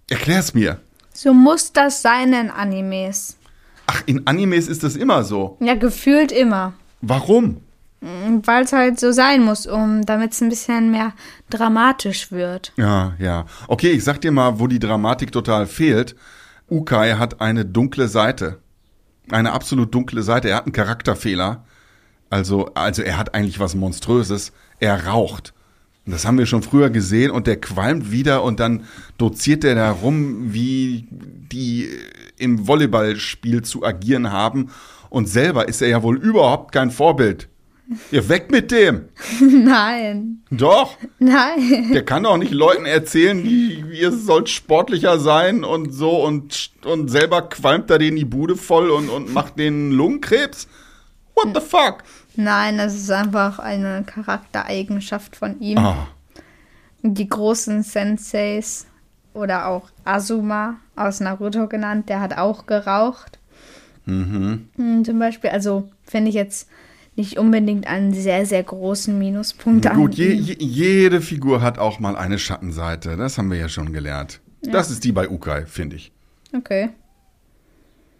Erklär's 0.08 0.54
mir. 0.54 0.80
So 1.12 1.32
muss 1.32 1.72
das 1.72 2.02
sein 2.02 2.32
in 2.32 2.50
Animes. 2.50 3.36
Ach, 3.86 4.02
in 4.06 4.26
Animes 4.26 4.68
ist 4.68 4.82
das 4.82 4.96
immer 4.96 5.24
so. 5.24 5.56
Ja, 5.60 5.74
gefühlt 5.74 6.32
immer. 6.32 6.72
Warum? 7.00 7.60
weil 8.42 8.64
es 8.64 8.72
halt 8.72 9.00
so 9.00 9.12
sein 9.12 9.42
muss, 9.42 9.66
um 9.66 10.04
damit 10.04 10.32
es 10.32 10.40
ein 10.42 10.50
bisschen 10.50 10.90
mehr 10.90 11.12
dramatisch 11.48 12.30
wird. 12.30 12.72
Ja, 12.76 13.14
ja. 13.18 13.46
Okay, 13.68 13.92
ich 13.92 14.04
sag 14.04 14.20
dir 14.20 14.32
mal, 14.32 14.58
wo 14.58 14.66
die 14.66 14.78
Dramatik 14.78 15.32
total 15.32 15.66
fehlt. 15.66 16.14
Ukai 16.70 17.14
hat 17.14 17.40
eine 17.40 17.64
dunkle 17.64 18.08
Seite. 18.08 18.60
Eine 19.30 19.52
absolut 19.52 19.94
dunkle 19.94 20.22
Seite. 20.22 20.50
Er 20.50 20.56
hat 20.56 20.66
einen 20.66 20.72
Charakterfehler. 20.72 21.64
Also, 22.34 22.66
also 22.74 23.00
er 23.02 23.16
hat 23.16 23.32
eigentlich 23.32 23.60
was 23.60 23.76
Monströses. 23.76 24.50
Er 24.80 25.06
raucht. 25.06 25.54
Und 26.04 26.10
das 26.10 26.26
haben 26.26 26.36
wir 26.36 26.46
schon 26.46 26.64
früher 26.64 26.90
gesehen 26.90 27.30
und 27.30 27.46
der 27.46 27.60
qualmt 27.60 28.10
wieder 28.10 28.42
und 28.42 28.58
dann 28.58 28.82
doziert 29.18 29.62
er 29.62 29.76
da 29.76 29.92
rum, 29.92 30.52
wie 30.52 31.06
die 31.12 31.88
im 32.36 32.66
Volleyballspiel 32.66 33.62
zu 33.62 33.84
agieren 33.84 34.32
haben. 34.32 34.70
Und 35.10 35.28
selber 35.28 35.68
ist 35.68 35.80
er 35.80 35.86
ja 35.86 36.02
wohl 36.02 36.16
überhaupt 36.18 36.72
kein 36.72 36.90
Vorbild. 36.90 37.48
Ihr 38.10 38.28
weg 38.28 38.50
mit 38.50 38.72
dem. 38.72 39.04
Nein. 39.40 40.42
Doch. 40.50 40.96
Nein. 41.20 41.92
Der 41.92 42.04
kann 42.04 42.24
doch 42.24 42.36
nicht 42.36 42.52
Leuten 42.52 42.84
erzählen, 42.84 43.46
ihr 43.46 44.10
sollt 44.10 44.48
sportlicher 44.48 45.20
sein 45.20 45.62
und 45.62 45.94
so 45.94 46.24
und, 46.24 46.72
und 46.84 47.12
selber 47.12 47.42
qualmt 47.42 47.90
er 47.90 48.00
denen 48.00 48.16
die 48.16 48.24
Bude 48.24 48.56
voll 48.56 48.90
und, 48.90 49.08
und 49.08 49.32
macht 49.32 49.56
denen 49.56 49.92
Lungenkrebs. 49.92 50.66
What 51.34 51.54
the 51.54 51.60
fuck? 51.60 52.02
Nein, 52.36 52.78
das 52.78 52.94
ist 52.94 53.10
einfach 53.10 53.58
eine 53.58 54.02
Charaktereigenschaft 54.04 55.36
von 55.36 55.60
ihm. 55.60 55.78
Ah, 55.78 56.08
Die 57.02 57.28
großen 57.28 57.82
Senseis 57.82 58.86
oder 59.34 59.66
auch 59.68 59.90
Asuma 60.04 60.76
aus 60.96 61.20
Naruto 61.20 61.66
genannt, 61.68 62.08
der 62.08 62.20
hat 62.20 62.36
auch 62.36 62.66
geraucht. 62.66 63.38
Mhm. 64.06 64.68
Zum 65.04 65.18
Beispiel, 65.18 65.50
also 65.50 65.88
finde 66.04 66.28
ich 66.30 66.34
jetzt 66.34 66.68
nicht 67.16 67.38
unbedingt 67.38 67.86
einen 67.86 68.12
sehr, 68.12 68.44
sehr 68.44 68.62
großen 68.62 69.16
Minuspunkt 69.18 69.86
an. 69.86 69.96
gut, 69.96 70.14
je, 70.14 70.32
je, 70.32 70.56
jede 70.58 71.20
Figur 71.20 71.62
hat 71.62 71.78
auch 71.78 72.00
mal 72.00 72.16
eine 72.16 72.38
Schattenseite. 72.38 73.16
Das 73.16 73.38
haben 73.38 73.50
wir 73.50 73.58
ja 73.58 73.68
schon 73.68 73.92
gelernt. 73.92 74.40
Das 74.62 74.90
ist 74.90 75.04
die 75.04 75.12
bei 75.12 75.28
Ukai, 75.28 75.66
finde 75.66 75.96
ich. 75.96 76.10
Okay. 76.56 76.90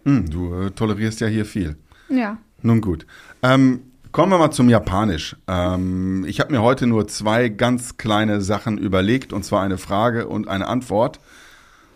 Hm, 0.05 0.29
du 0.29 0.53
äh, 0.61 0.71
tolerierst 0.71 1.19
ja 1.19 1.27
hier 1.27 1.45
viel. 1.45 1.75
Ja. 2.09 2.37
Nun 2.61 2.81
gut. 2.81 3.05
Ähm, 3.43 3.81
kommen 4.15 4.31
wir 4.31 4.37
mal 4.37 4.51
zum 4.51 4.69
Japanisch. 4.69 5.35
Ähm, 5.49 6.23
ich 6.25 6.39
habe 6.39 6.53
mir 6.53 6.61
heute 6.61 6.87
nur 6.87 7.05
zwei 7.05 7.49
ganz 7.49 7.97
kleine 7.97 8.39
Sachen 8.39 8.77
überlegt, 8.77 9.33
und 9.33 9.43
zwar 9.43 9.61
eine 9.61 9.77
Frage 9.77 10.29
und 10.29 10.47
eine 10.47 10.67
Antwort. 10.67 11.19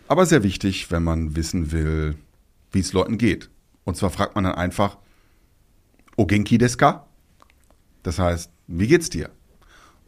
Aber 0.06 0.26
sehr 0.26 0.42
wichtig, 0.42 0.90
wenn 0.90 1.02
man 1.02 1.34
wissen 1.34 1.72
will, 1.72 2.16
wie 2.72 2.80
es 2.80 2.92
Leuten 2.92 3.16
geht. 3.16 3.48
Und 3.84 3.96
zwar 3.96 4.10
fragt 4.10 4.34
man 4.34 4.44
dann 4.44 4.54
einfach, 4.54 4.98
Ogenki 6.18 6.58
desu 6.58 6.76
ka? 6.76 7.06
Das 8.02 8.18
heißt, 8.18 8.50
wie 8.66 8.86
geht's 8.86 9.08
dir? 9.08 9.30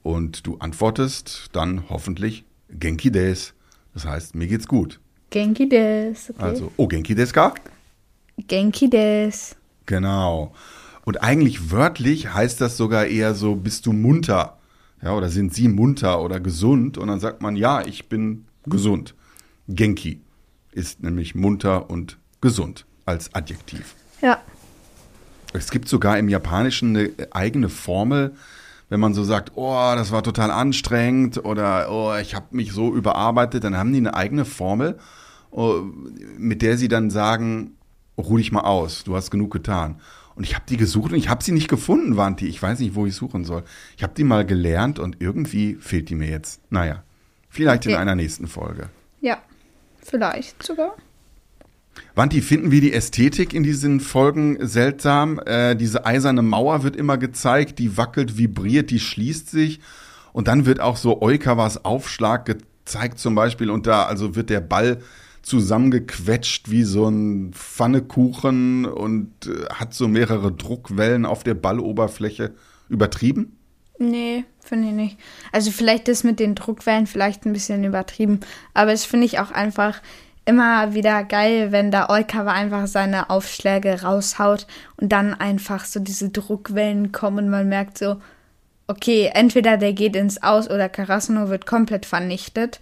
Und 0.03 0.46
du 0.46 0.59
antwortest 0.59 1.48
dann 1.55 1.88
hoffentlich 1.88 2.44
Genki 2.68 3.11
des. 3.11 3.55
Das 3.94 4.05
heißt, 4.05 4.35
mir 4.35 4.48
geht's 4.48 4.68
gut. 4.68 5.01
Genki 5.31 5.66
des. 5.66 6.29
Okay. 6.29 6.42
Also, 6.42 6.72
Ogenki 6.77 7.14
desu 7.14 7.33
ka? 7.33 7.55
Genki 8.37 8.90
des. 8.90 9.57
Genau. 9.87 10.53
Und 11.05 11.23
eigentlich 11.23 11.71
wörtlich 11.71 12.33
heißt 12.33 12.61
das 12.61 12.77
sogar 12.77 13.07
eher 13.07 13.35
so, 13.35 13.57
bist 13.57 13.87
du 13.87 13.93
munter? 13.93 14.59
Ja, 15.03 15.15
oder 15.15 15.29
sind 15.29 15.53
sie 15.53 15.69
munter 15.69 16.21
oder 16.21 16.38
gesund? 16.38 16.97
Und 16.97 17.09
dann 17.09 17.19
sagt 17.19 17.43
man, 17.43 17.57
ja, 17.57 17.83
ich 17.83 18.09
bin 18.09 18.47
gesund. 18.67 19.15
Genki 19.69 20.21
ist 20.71 21.03
nämlich 21.03 21.35
munter 21.35 21.91
und 21.91 22.19
gesund 22.41 22.87
als 23.05 23.35
Adjektiv. 23.35 23.95
Ja. 24.21 24.41
Es 25.53 25.71
gibt 25.71 25.88
sogar 25.88 26.19
im 26.19 26.29
Japanischen 26.29 26.97
eine 26.97 27.11
eigene 27.33 27.69
Formel, 27.69 28.35
wenn 28.88 29.01
man 29.01 29.15
so 29.15 29.25
sagt, 29.25 29.53
oh, 29.55 29.93
das 29.95 30.12
war 30.12 30.23
total 30.23 30.51
anstrengend 30.51 31.45
oder 31.45 31.91
oh, 31.91 32.15
ich 32.21 32.35
habe 32.35 32.47
mich 32.51 32.73
so 32.73 32.95
überarbeitet, 32.95 33.65
dann 33.65 33.77
haben 33.77 33.93
die 33.93 33.99
eine 33.99 34.15
eigene 34.15 34.45
Formel, 34.45 34.99
oh, 35.51 35.83
mit 36.38 36.62
der 36.62 36.79
sie 36.79 36.88
dann 36.88 37.11
sagen, 37.11 37.77
ruh 38.17 38.37
dich 38.37 38.53
mal 38.53 38.61
aus, 38.61 39.05
du 39.05 39.17
hast 39.17 39.31
genug 39.31 39.51
getan. 39.51 40.01
Und 40.35 40.45
ich 40.45 40.55
habe 40.55 40.64
die 40.68 40.77
gesucht 40.77 41.12
und 41.12 41.18
ich 41.18 41.29
habe 41.29 41.45
sie 41.45 41.53
nicht 41.53 41.68
gefunden, 41.68 42.16
Wanti. 42.16 42.47
Ich 42.47 42.62
weiß 42.62 42.79
nicht, 42.79 42.95
wo 42.95 43.07
ich 43.07 43.14
suchen 43.14 43.45
soll. 43.45 43.64
Ich 43.97 44.03
habe 44.03 44.14
die 44.16 44.25
mal 44.25 44.47
gelernt 44.47 44.99
und 44.99 45.16
irgendwie 45.21 45.77
fehlt 45.81 46.09
die 46.09 46.14
mir 46.14 46.29
jetzt. 46.29 46.61
Naja, 46.71 47.03
vielleicht 47.49 47.87
in 47.87 47.92
Okay. 47.92 48.01
einer 48.01 48.14
nächsten 48.14 48.47
Folge. 48.47 48.88
Ja. 49.21 49.38
Vielleicht 50.05 50.62
sogar. 50.62 50.97
Wanti, 52.14 52.40
finden 52.40 52.71
wir 52.71 52.81
die 52.81 52.92
Ästhetik 52.92 53.55
in 53.55 53.62
diesen 53.62 54.01
Folgen 54.01 54.66
seltsam? 54.66 55.40
Äh, 55.45 55.77
diese 55.77 56.05
eiserne 56.07 56.42
Mauer 56.42 56.83
wird 56.83 56.97
immer 56.97 57.18
gezeigt, 57.18 57.79
die 57.79 57.97
wackelt, 57.97 58.37
vibriert, 58.38 58.90
die 58.90 58.99
schließt 59.01 59.51
sich. 59.51 59.81
Und 60.33 60.49
dann 60.49 60.66
wird 60.66 60.81
auch 60.81 60.97
so 60.97 61.21
Eukawas 61.23 61.85
Aufschlag 61.85 62.47
gezeigt 62.47 63.18
zum 63.18 63.35
Beispiel. 63.35 63.71
Und 63.71 63.87
da 63.87 64.05
also 64.05 64.35
wird 64.35 64.51
der 64.51 64.61
Ball 64.61 64.99
zusammengequetscht 65.42 66.70
wie 66.70 66.85
so 66.85 67.09
ein 67.09 67.52
Pfannekuchen 67.52 68.87
und 68.87 69.46
äh, 69.46 69.66
hat 69.74 69.94
so 69.94 70.09
mehrere 70.09 70.52
Druckwellen 70.52 71.26
auf 71.26 71.42
der 71.44 71.55
Balloberfläche. 71.55 72.52
Übertrieben? 72.88 73.57
Nee, 73.98 74.44
finde 74.64 74.88
ich 74.88 74.94
nicht. 74.94 75.18
Also 75.52 75.70
vielleicht 75.70 76.09
das 76.09 76.24
mit 76.24 76.40
den 76.40 76.55
Druckwellen 76.55 77.07
vielleicht 77.07 77.44
ein 77.44 77.52
bisschen 77.52 77.85
übertrieben. 77.85 78.40
Aber 78.74 78.92
es 78.92 79.05
finde 79.05 79.26
ich 79.26 79.38
auch 79.38 79.50
einfach 79.50 80.00
immer 80.44 80.94
wieder 80.94 81.22
geil, 81.24 81.70
wenn 81.70 81.90
da 81.90 82.09
Oikawa 82.09 82.52
einfach 82.52 82.87
seine 82.87 83.31
Aufschläge 83.31 84.02
raushaut 84.02 84.66
und 84.96 85.11
dann 85.11 85.35
einfach 85.35 85.85
so 85.85 86.00
diese 86.00 86.31
Druckwellen 86.31 87.12
kommen. 87.12 87.48
Man 87.48 87.68
merkt 87.68 87.98
so, 87.98 88.20
okay, 88.88 89.31
entweder 89.33 89.76
der 89.76 89.92
geht 89.92 90.16
ins 90.16 90.42
Aus 90.42 90.68
oder 90.68 90.88
Karasuno 90.88 91.48
wird 91.48 91.66
komplett 91.66 92.07
vernichtet. 92.07 92.81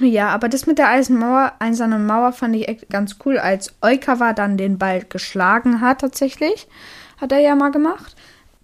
Ja, 0.00 0.28
aber 0.28 0.48
das 0.48 0.66
mit 0.66 0.78
der 0.78 0.88
Eisenmauer, 0.88 1.54
eisernen 1.58 2.06
Mauer 2.06 2.32
fand 2.32 2.54
ich 2.56 2.68
echt 2.68 2.90
ganz 2.90 3.16
cool, 3.24 3.38
als 3.38 3.74
Oikawa 3.80 4.32
dann 4.32 4.56
den 4.56 4.78
Ball 4.78 5.04
geschlagen 5.08 5.80
hat 5.80 6.00
tatsächlich. 6.00 6.68
Hat 7.18 7.32
er 7.32 7.38
ja 7.38 7.54
mal 7.54 7.70
gemacht. 7.70 8.14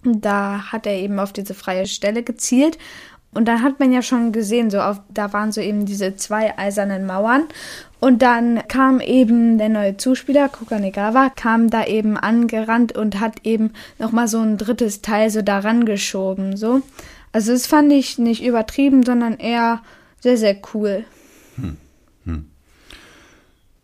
Da 0.03 0.71
hat 0.71 0.85
er 0.85 0.93
eben 0.93 1.19
auf 1.19 1.33
diese 1.33 1.53
freie 1.53 1.87
Stelle 1.87 2.23
gezielt. 2.23 2.77
Und 3.33 3.47
dann 3.47 3.63
hat 3.63 3.79
man 3.79 3.91
ja 3.91 4.03
schon 4.03 4.31
gesehen, 4.31 4.69
so 4.69 4.79
auf, 4.79 5.01
da 5.09 5.33
waren 5.33 5.51
so 5.51 5.59
eben 5.59 5.85
diese 5.85 6.15
zwei 6.15 6.55
eisernen 6.57 7.07
Mauern. 7.07 7.45
Und 7.99 8.21
dann 8.21 8.61
kam 8.67 8.99
eben 8.99 9.57
der 9.57 9.69
neue 9.69 9.97
Zuspieler, 9.97 10.49
Kukanegawa, 10.49 11.29
kam 11.29 11.69
da 11.69 11.85
eben 11.85 12.17
angerannt 12.17 12.95
und 12.95 13.19
hat 13.19 13.37
eben 13.43 13.71
nochmal 13.97 14.27
so 14.27 14.39
ein 14.39 14.57
drittes 14.57 15.01
Teil 15.01 15.29
so 15.29 15.41
daran 15.41 15.85
geschoben, 15.85 16.57
so. 16.57 16.81
Also 17.31 17.53
das 17.53 17.65
fand 17.65 17.91
ich 17.91 18.19
nicht 18.19 18.43
übertrieben, 18.43 19.03
sondern 19.03 19.39
eher 19.39 19.81
sehr, 20.19 20.37
sehr 20.37 20.57
cool. 20.73 21.05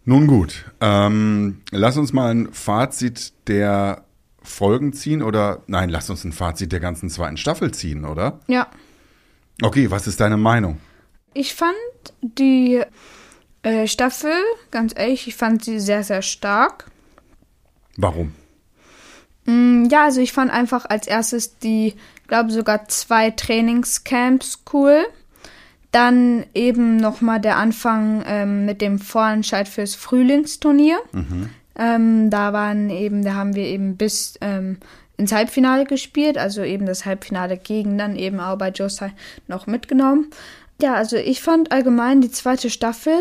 Nun 0.05 0.27
gut, 0.27 0.65
ähm, 0.81 1.61
lass 1.71 1.97
uns 1.97 2.13
mal 2.13 2.31
ein 2.33 2.51
Fazit 2.53 3.33
der 3.47 4.05
Folgen 4.41 4.93
ziehen 4.93 5.21
oder 5.21 5.61
nein, 5.67 5.89
lass 5.89 6.09
uns 6.09 6.23
ein 6.23 6.31
Fazit 6.31 6.71
der 6.71 6.79
ganzen 6.79 7.09
zweiten 7.09 7.37
Staffel 7.37 7.71
ziehen, 7.71 8.05
oder? 8.05 8.39
Ja. 8.47 8.67
Okay, 9.61 9.91
was 9.91 10.07
ist 10.07 10.19
deine 10.19 10.37
Meinung? 10.37 10.79
Ich 11.33 11.53
fand 11.53 11.75
die 12.21 12.81
äh, 13.61 13.85
Staffel, 13.87 14.33
ganz 14.71 14.93
ehrlich, 14.95 15.27
ich 15.27 15.35
fand 15.35 15.63
sie 15.63 15.79
sehr, 15.79 16.03
sehr 16.03 16.21
stark. 16.23 16.89
Warum? 17.97 18.33
Mm, 19.45 19.85
Ja, 19.91 20.05
also 20.05 20.21
ich 20.21 20.31
fand 20.31 20.49
einfach 20.51 20.85
als 20.85 21.05
erstes 21.05 21.59
die, 21.59 21.93
glaube 22.27 22.51
sogar 22.51 22.87
zwei 22.87 23.29
Trainingscamps 23.31 24.63
cool. 24.73 25.05
Dann 25.91 26.45
eben 26.53 26.97
nochmal 26.97 27.39
der 27.39 27.57
Anfang 27.57 28.23
ähm, 28.25 28.65
mit 28.65 28.81
dem 28.81 28.99
Vorentscheid 28.99 29.67
fürs 29.67 29.95
Frühlingsturnier. 29.95 30.99
Ähm, 31.79 32.29
da 32.29 32.53
waren 32.53 32.89
eben, 32.89 33.23
da 33.23 33.33
haben 33.33 33.55
wir 33.55 33.63
eben 33.63 33.95
bis 33.95 34.35
ähm, 34.41 34.77
ins 35.17 35.31
Halbfinale 35.31 35.85
gespielt, 35.85 36.37
also 36.37 36.61
eben 36.61 36.85
das 36.85 37.05
Halbfinale 37.05 37.57
gegen 37.57 37.97
dann 37.97 38.15
eben 38.15 38.39
auch 38.39 38.57
bei 38.57 38.69
Josai 38.69 39.13
noch 39.47 39.65
mitgenommen. 39.67 40.29
Ja, 40.81 40.93
also 40.93 41.17
ich 41.17 41.41
fand 41.41 41.71
allgemein 41.71 42.21
die 42.21 42.31
zweite 42.31 42.69
Staffel, 42.69 43.17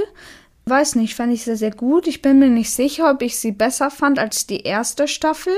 weiß 0.67 0.95
nicht, 0.95 1.15
fand 1.15 1.33
ich 1.33 1.45
sehr, 1.45 1.57
sehr 1.57 1.73
gut. 1.73 2.07
Ich 2.07 2.23
bin 2.23 2.39
mir 2.39 2.49
nicht 2.49 2.71
sicher, 2.71 3.11
ob 3.11 3.23
ich 3.23 3.39
sie 3.39 3.53
besser 3.53 3.91
fand 3.91 4.19
als 4.19 4.47
die 4.47 4.61
erste 4.61 5.09
Staffel. 5.09 5.55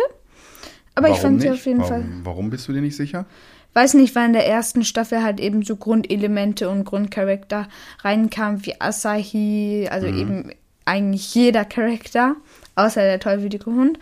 Aber 1.04 1.14
ich 1.14 1.20
fand 1.20 1.40
sie 1.40 1.50
auf 1.50 1.64
jeden 1.66 1.80
warum, 1.80 1.90
Fall. 1.90 2.04
Warum 2.24 2.50
bist 2.50 2.68
du 2.68 2.72
dir 2.72 2.80
nicht 2.80 2.96
sicher? 2.96 3.26
Weiß 3.72 3.94
nicht, 3.94 4.14
weil 4.16 4.26
in 4.26 4.32
der 4.32 4.48
ersten 4.48 4.84
Staffel 4.84 5.22
halt 5.22 5.38
eben 5.38 5.62
so 5.62 5.76
Grundelemente 5.76 6.68
und 6.68 6.84
Grundcharakter 6.84 7.68
reinkamen, 8.00 8.66
wie 8.66 8.80
Asahi, 8.80 9.88
also 9.90 10.08
eben 10.08 10.50
eigentlich 10.84 11.34
jeder 11.34 11.64
Charakter, 11.64 12.34
außer 12.74 13.00
der 13.00 13.20
tollwütige 13.20 13.66
Hund. 13.66 13.98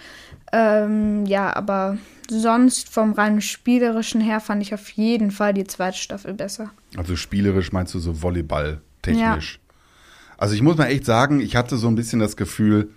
Ähm, 0.52 1.26
ja, 1.26 1.54
aber 1.54 1.98
sonst 2.30 2.88
vom 2.88 3.12
rein 3.12 3.42
spielerischen 3.42 4.22
her 4.22 4.40
fand 4.40 4.62
ich 4.62 4.72
auf 4.72 4.88
jeden 4.90 5.30
Fall 5.30 5.52
die 5.52 5.64
zweite 5.64 5.98
Staffel 5.98 6.32
besser. 6.32 6.70
Also 6.96 7.16
spielerisch 7.16 7.72
meinst 7.72 7.94
du 7.94 7.98
so 7.98 8.22
Volleyball 8.22 8.80
technisch? 9.02 9.60
Also 10.38 10.54
ich 10.54 10.62
muss 10.62 10.78
mal 10.78 10.86
echt 10.86 11.04
sagen, 11.04 11.40
ich 11.40 11.56
hatte 11.56 11.76
so 11.76 11.88
ein 11.88 11.94
bisschen 11.94 12.20
das 12.20 12.36
Gefühl, 12.36 12.90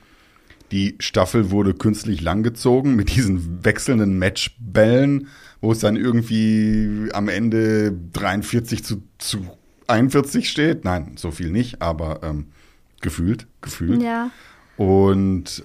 die 0.72 0.96
Staffel 1.00 1.52
wurde 1.52 1.74
künstlich 1.74 2.22
langgezogen 2.22 2.96
mit 2.96 3.16
diesen 3.16 3.64
wechselnden 3.64 4.18
Matchbällen, 4.18 5.28
wo 5.60 5.72
es 5.72 5.80
dann 5.80 5.96
irgendwie 5.96 7.10
am 7.14 7.30
Ende 7.30 7.94
43 8.14 8.84
zu, 8.84 9.04
zu 9.18 9.46
41 9.88 10.50
steht. 10.50 10.86
Nein, 10.86 11.14
so 11.16 11.32
viel 11.32 11.52
nicht, 11.52 11.82
aber 11.82 12.22
ähm, 12.24 12.48
Gefühlt, 13.02 13.48
gefühlt. 13.62 14.02
Ja. 14.02 14.30
Und 14.78 15.64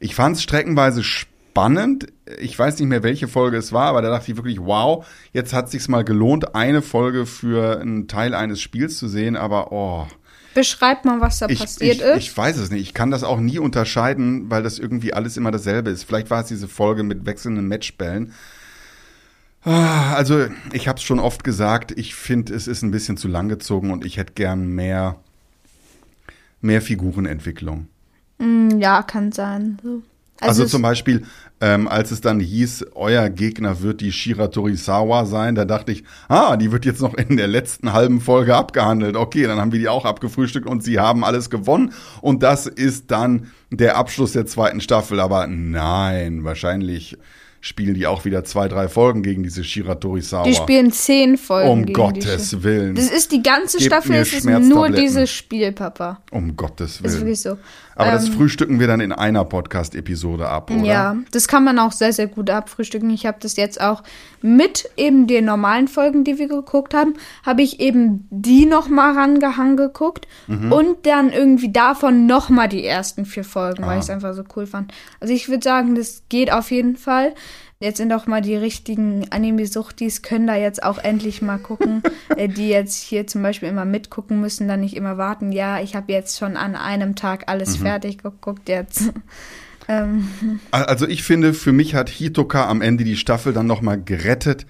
ich 0.00 0.14
fand 0.14 0.36
es 0.36 0.42
streckenweise 0.42 1.04
spannend. 1.04 2.08
Ich 2.40 2.58
weiß 2.58 2.78
nicht 2.78 2.88
mehr, 2.88 3.04
welche 3.04 3.28
Folge 3.28 3.56
es 3.56 3.72
war, 3.72 3.86
aber 3.86 4.02
da 4.02 4.10
dachte 4.10 4.30
ich 4.30 4.36
wirklich, 4.36 4.60
wow, 4.60 5.06
jetzt 5.32 5.52
hat 5.52 5.66
es 5.66 5.70
sich 5.70 5.88
mal 5.88 6.04
gelohnt, 6.04 6.54
eine 6.56 6.82
Folge 6.82 7.26
für 7.26 7.80
einen 7.80 8.08
Teil 8.08 8.34
eines 8.34 8.60
Spiels 8.60 8.98
zu 8.98 9.08
sehen, 9.08 9.36
aber 9.36 9.72
oh. 9.72 10.06
Beschreib 10.54 11.04
mal, 11.04 11.20
was 11.20 11.38
da 11.40 11.48
Ich, 11.48 11.58
passiert 11.58 11.96
ich, 11.96 12.02
ist. 12.02 12.16
ich 12.16 12.36
weiß 12.36 12.56
es 12.58 12.70
nicht. 12.70 12.82
Ich 12.82 12.94
kann 12.94 13.10
das 13.10 13.24
auch 13.24 13.40
nie 13.40 13.58
unterscheiden, 13.58 14.50
weil 14.50 14.62
das 14.62 14.78
irgendwie 14.78 15.12
alles 15.12 15.36
immer 15.36 15.50
dasselbe 15.50 15.90
ist. 15.90 16.04
Vielleicht 16.04 16.30
war 16.30 16.42
es 16.42 16.48
diese 16.48 16.68
Folge 16.68 17.02
mit 17.02 17.26
wechselnden 17.26 17.66
Matchbällen. 17.68 18.32
Ah, 19.64 20.14
Also, 20.14 20.46
ich 20.72 20.88
habe 20.88 20.98
es 20.98 21.02
schon 21.02 21.18
oft 21.20 21.42
gesagt, 21.44 21.92
ich 21.96 22.14
finde, 22.14 22.54
es 22.54 22.66
ist 22.66 22.82
ein 22.82 22.90
bisschen 22.90 23.16
zu 23.16 23.28
lang 23.28 23.48
gezogen 23.48 23.90
und 23.90 24.04
ich 24.04 24.16
hätte 24.18 24.34
gern 24.34 24.66
mehr, 24.68 25.16
mehr 26.60 26.82
Figurenentwicklung. 26.82 27.88
Mm, 28.38 28.78
ja, 28.78 29.02
kann 29.02 29.32
sein. 29.32 29.78
So. 29.82 30.02
Also, 30.40 30.64
es- 30.64 30.70
zum 30.70 30.82
Beispiel, 30.82 31.22
ähm, 31.60 31.86
als 31.88 32.10
es 32.10 32.20
dann 32.20 32.40
hieß, 32.40 32.86
euer 32.94 33.30
Gegner 33.30 33.80
wird 33.80 34.00
die 34.00 34.12
Shira 34.12 34.48
Torisawa 34.48 35.24
sein, 35.24 35.54
da 35.54 35.64
dachte 35.64 35.92
ich, 35.92 36.04
ah, 36.28 36.56
die 36.56 36.72
wird 36.72 36.84
jetzt 36.84 37.00
noch 37.00 37.14
in 37.14 37.36
der 37.36 37.46
letzten 37.46 37.92
halben 37.92 38.20
Folge 38.20 38.54
abgehandelt. 38.56 39.16
Okay, 39.16 39.44
dann 39.46 39.58
haben 39.60 39.72
wir 39.72 39.78
die 39.78 39.88
auch 39.88 40.04
abgefrühstückt 40.04 40.66
und 40.66 40.82
sie 40.82 40.98
haben 40.98 41.24
alles 41.24 41.48
gewonnen. 41.50 41.92
Und 42.20 42.42
das 42.42 42.66
ist 42.66 43.10
dann 43.10 43.50
der 43.70 43.96
Abschluss 43.96 44.32
der 44.32 44.44
zweiten 44.46 44.80
Staffel. 44.80 45.20
Aber 45.20 45.46
nein, 45.46 46.44
wahrscheinlich 46.44 47.16
spielen 47.60 47.94
die 47.94 48.06
auch 48.06 48.26
wieder 48.26 48.44
zwei, 48.44 48.68
drei 48.68 48.88
Folgen 48.88 49.22
gegen 49.22 49.42
diese 49.42 49.64
Shira 49.64 49.94
Torisawa. 49.94 50.44
die 50.44 50.54
spielen 50.54 50.92
zehn 50.92 51.38
Folgen. 51.38 51.70
um 51.70 51.86
Gottes 51.86 52.62
Willen. 52.62 52.94
Das 52.94 53.10
ist 53.10 53.32
die 53.32 53.42
ganze 53.42 53.78
Gebt 53.78 53.86
Staffel, 53.90 54.16
es 54.16 54.34
ist 54.34 54.44
nur 54.44 54.90
dieses 54.90 55.30
Spiel, 55.30 55.72
Papa. 55.72 56.20
um 56.30 56.54
Gottes 56.56 56.96
Ist 56.96 57.04
Willen. 57.04 57.14
wirklich 57.20 57.40
so. 57.40 57.56
Aber 57.96 58.10
das 58.10 58.26
Ähm, 58.26 58.32
frühstücken 58.32 58.80
wir 58.80 58.86
dann 58.86 59.00
in 59.00 59.12
einer 59.12 59.44
Podcast-Episode 59.44 60.48
ab, 60.48 60.70
oder? 60.70 60.82
Ja, 60.84 61.16
das 61.30 61.46
kann 61.48 61.64
man 61.64 61.78
auch 61.78 61.92
sehr, 61.92 62.12
sehr 62.12 62.26
gut 62.26 62.50
abfrühstücken. 62.50 63.10
Ich 63.10 63.26
habe 63.26 63.38
das 63.40 63.56
jetzt 63.56 63.80
auch 63.80 64.02
mit 64.42 64.90
eben 64.96 65.26
den 65.26 65.44
normalen 65.44 65.88
Folgen, 65.88 66.24
die 66.24 66.38
wir 66.38 66.48
geguckt 66.48 66.92
haben, 66.94 67.14
habe 67.44 67.62
ich 67.62 67.80
eben 67.80 68.26
die 68.30 68.66
nochmal 68.66 69.12
rangehangen 69.14 69.76
geguckt 69.76 70.26
Mhm. 70.46 70.72
und 70.72 71.06
dann 71.06 71.30
irgendwie 71.30 71.70
davon 71.72 72.26
nochmal 72.26 72.68
die 72.68 72.84
ersten 72.84 73.24
vier 73.26 73.44
Folgen, 73.44 73.84
Ah. 73.84 73.88
weil 73.88 73.98
ich 73.98 74.04
es 74.04 74.10
einfach 74.10 74.34
so 74.34 74.42
cool 74.56 74.66
fand. 74.66 74.92
Also 75.20 75.32
ich 75.32 75.48
würde 75.48 75.62
sagen, 75.64 75.94
das 75.94 76.22
geht 76.28 76.52
auf 76.52 76.70
jeden 76.70 76.96
Fall. 76.96 77.34
Jetzt 77.84 77.98
sind 77.98 78.14
auch 78.14 78.26
mal 78.26 78.40
die 78.40 78.56
richtigen 78.56 79.26
Anime-Suchtis, 79.30 80.22
können 80.22 80.46
da 80.46 80.56
jetzt 80.56 80.82
auch 80.82 80.96
endlich 80.96 81.42
mal 81.42 81.58
gucken, 81.58 82.02
äh, 82.36 82.48
die 82.48 82.68
jetzt 82.70 82.96
hier 83.02 83.26
zum 83.26 83.42
Beispiel 83.42 83.68
immer 83.68 83.84
mitgucken 83.84 84.40
müssen, 84.40 84.68
dann 84.68 84.80
nicht 84.80 84.96
immer 84.96 85.18
warten. 85.18 85.52
Ja, 85.52 85.82
ich 85.82 85.94
habe 85.94 86.10
jetzt 86.10 86.38
schon 86.38 86.56
an 86.56 86.76
einem 86.76 87.14
Tag 87.14 87.44
alles 87.46 87.78
Mhm. 87.78 87.82
fertig 87.82 88.22
geguckt 88.22 88.70
jetzt. 88.70 89.12
ähm, 89.88 90.26
Also 90.70 91.06
ich 91.06 91.24
finde, 91.24 91.52
für 91.52 91.72
mich 91.72 91.94
hat 91.94 92.08
Hitoka 92.08 92.66
am 92.70 92.80
Ende 92.80 93.04
die 93.04 93.16
Staffel 93.18 93.52
dann 93.52 93.66
nochmal 93.66 94.02
gerettet, 94.02 94.64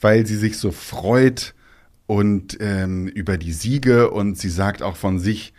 weil 0.00 0.24
sie 0.24 0.36
sich 0.36 0.56
so 0.56 0.70
freut 0.70 1.54
und 2.06 2.56
ähm, 2.60 3.08
über 3.08 3.36
die 3.36 3.52
Siege 3.52 4.12
und 4.12 4.38
sie 4.38 4.48
sagt 4.48 4.80
auch 4.82 4.94
von 4.96 5.18
sich, 5.18 5.52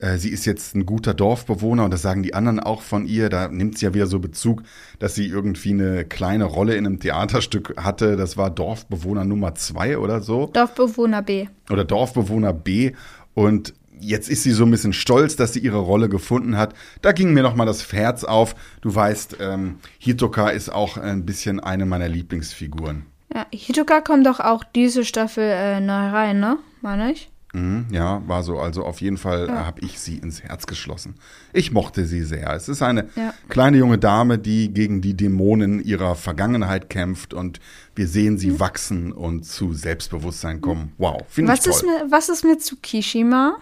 äh, 0.00 0.16
sie 0.16 0.30
ist 0.30 0.46
jetzt 0.46 0.74
ein 0.74 0.86
guter 0.86 1.14
Dorfbewohner 1.14 1.84
und 1.84 1.92
das 1.92 2.02
sagen 2.02 2.22
die 2.22 2.34
anderen 2.34 2.60
auch 2.60 2.82
von 2.82 3.06
ihr. 3.06 3.28
Da 3.28 3.48
nimmt 3.48 3.78
sie 3.78 3.86
ja 3.86 3.94
wieder 3.94 4.06
so 4.06 4.18
Bezug, 4.18 4.62
dass 4.98 5.14
sie 5.14 5.26
irgendwie 5.26 5.70
eine 5.70 6.04
kleine 6.04 6.44
Rolle 6.44 6.74
in 6.74 6.86
einem 6.86 7.00
Theaterstück 7.00 7.74
hatte. 7.76 8.16
Das 8.16 8.36
war 8.36 8.50
Dorfbewohner 8.50 9.24
Nummer 9.24 9.54
zwei 9.54 9.98
oder 9.98 10.20
so 10.20 10.50
Dorfbewohner 10.52 11.22
B. 11.22 11.46
oder 11.70 11.84
Dorfbewohner 11.84 12.52
B 12.52 12.92
und 13.34 13.74
jetzt 14.00 14.30
ist 14.30 14.42
sie 14.42 14.52
so 14.52 14.64
ein 14.64 14.70
bisschen 14.70 14.92
stolz, 14.92 15.36
dass 15.36 15.52
sie 15.52 15.60
ihre 15.60 15.78
Rolle 15.78 16.08
gefunden 16.08 16.56
hat. 16.56 16.74
Da 17.02 17.12
ging 17.12 17.32
mir 17.32 17.42
noch 17.42 17.54
mal 17.54 17.66
das 17.66 17.92
Herz 17.92 18.24
auf. 18.24 18.54
Du 18.80 18.94
weißt, 18.94 19.36
ähm, 19.40 19.78
Hitoka 19.98 20.48
ist 20.48 20.70
auch 20.70 20.96
ein 20.96 21.26
bisschen 21.26 21.60
eine 21.60 21.86
meiner 21.86 22.08
Lieblingsfiguren. 22.08 23.06
Ja, 23.34 23.46
Hitoka 23.52 24.00
kommt 24.00 24.26
doch 24.26 24.40
auch 24.40 24.64
diese 24.64 25.04
Staffel 25.04 25.44
äh, 25.44 25.80
neu 25.80 26.08
rein, 26.08 26.40
ne? 26.40 26.58
Meine 26.80 27.12
ich. 27.12 27.30
Mhm, 27.52 27.86
ja, 27.90 28.22
war 28.28 28.42
so. 28.44 28.60
Also 28.60 28.84
auf 28.84 29.00
jeden 29.00 29.16
Fall 29.16 29.48
ja. 29.48 29.66
habe 29.66 29.80
ich 29.80 29.98
sie 29.98 30.18
ins 30.18 30.42
Herz 30.42 30.66
geschlossen. 30.66 31.16
Ich 31.52 31.72
mochte 31.72 32.04
sie 32.06 32.22
sehr. 32.22 32.52
Es 32.54 32.68
ist 32.68 32.80
eine 32.82 33.08
Ja. 33.16 33.34
kleine 33.48 33.78
junge 33.78 33.98
Dame, 33.98 34.38
die 34.38 34.72
gegen 34.72 35.00
die 35.00 35.14
Dämonen 35.14 35.82
ihrer 35.84 36.14
Vergangenheit 36.14 36.88
kämpft 36.90 37.34
und 37.34 37.58
wir 37.96 38.06
sehen 38.06 38.38
sie 38.38 38.60
wachsen 38.60 39.10
und 39.12 39.44
zu 39.44 39.72
Selbstbewusstsein 39.72 40.60
kommen. 40.60 40.92
Wow, 40.98 41.22
finde 41.28 41.52
ich 41.52 41.58
Was 41.58 41.64
toll. 41.64 41.72
ist, 41.74 41.82
mit, 42.02 42.12
was 42.12 42.28
ist 42.28 42.44
mit 42.44 42.60
Tsukishima? 42.62 43.56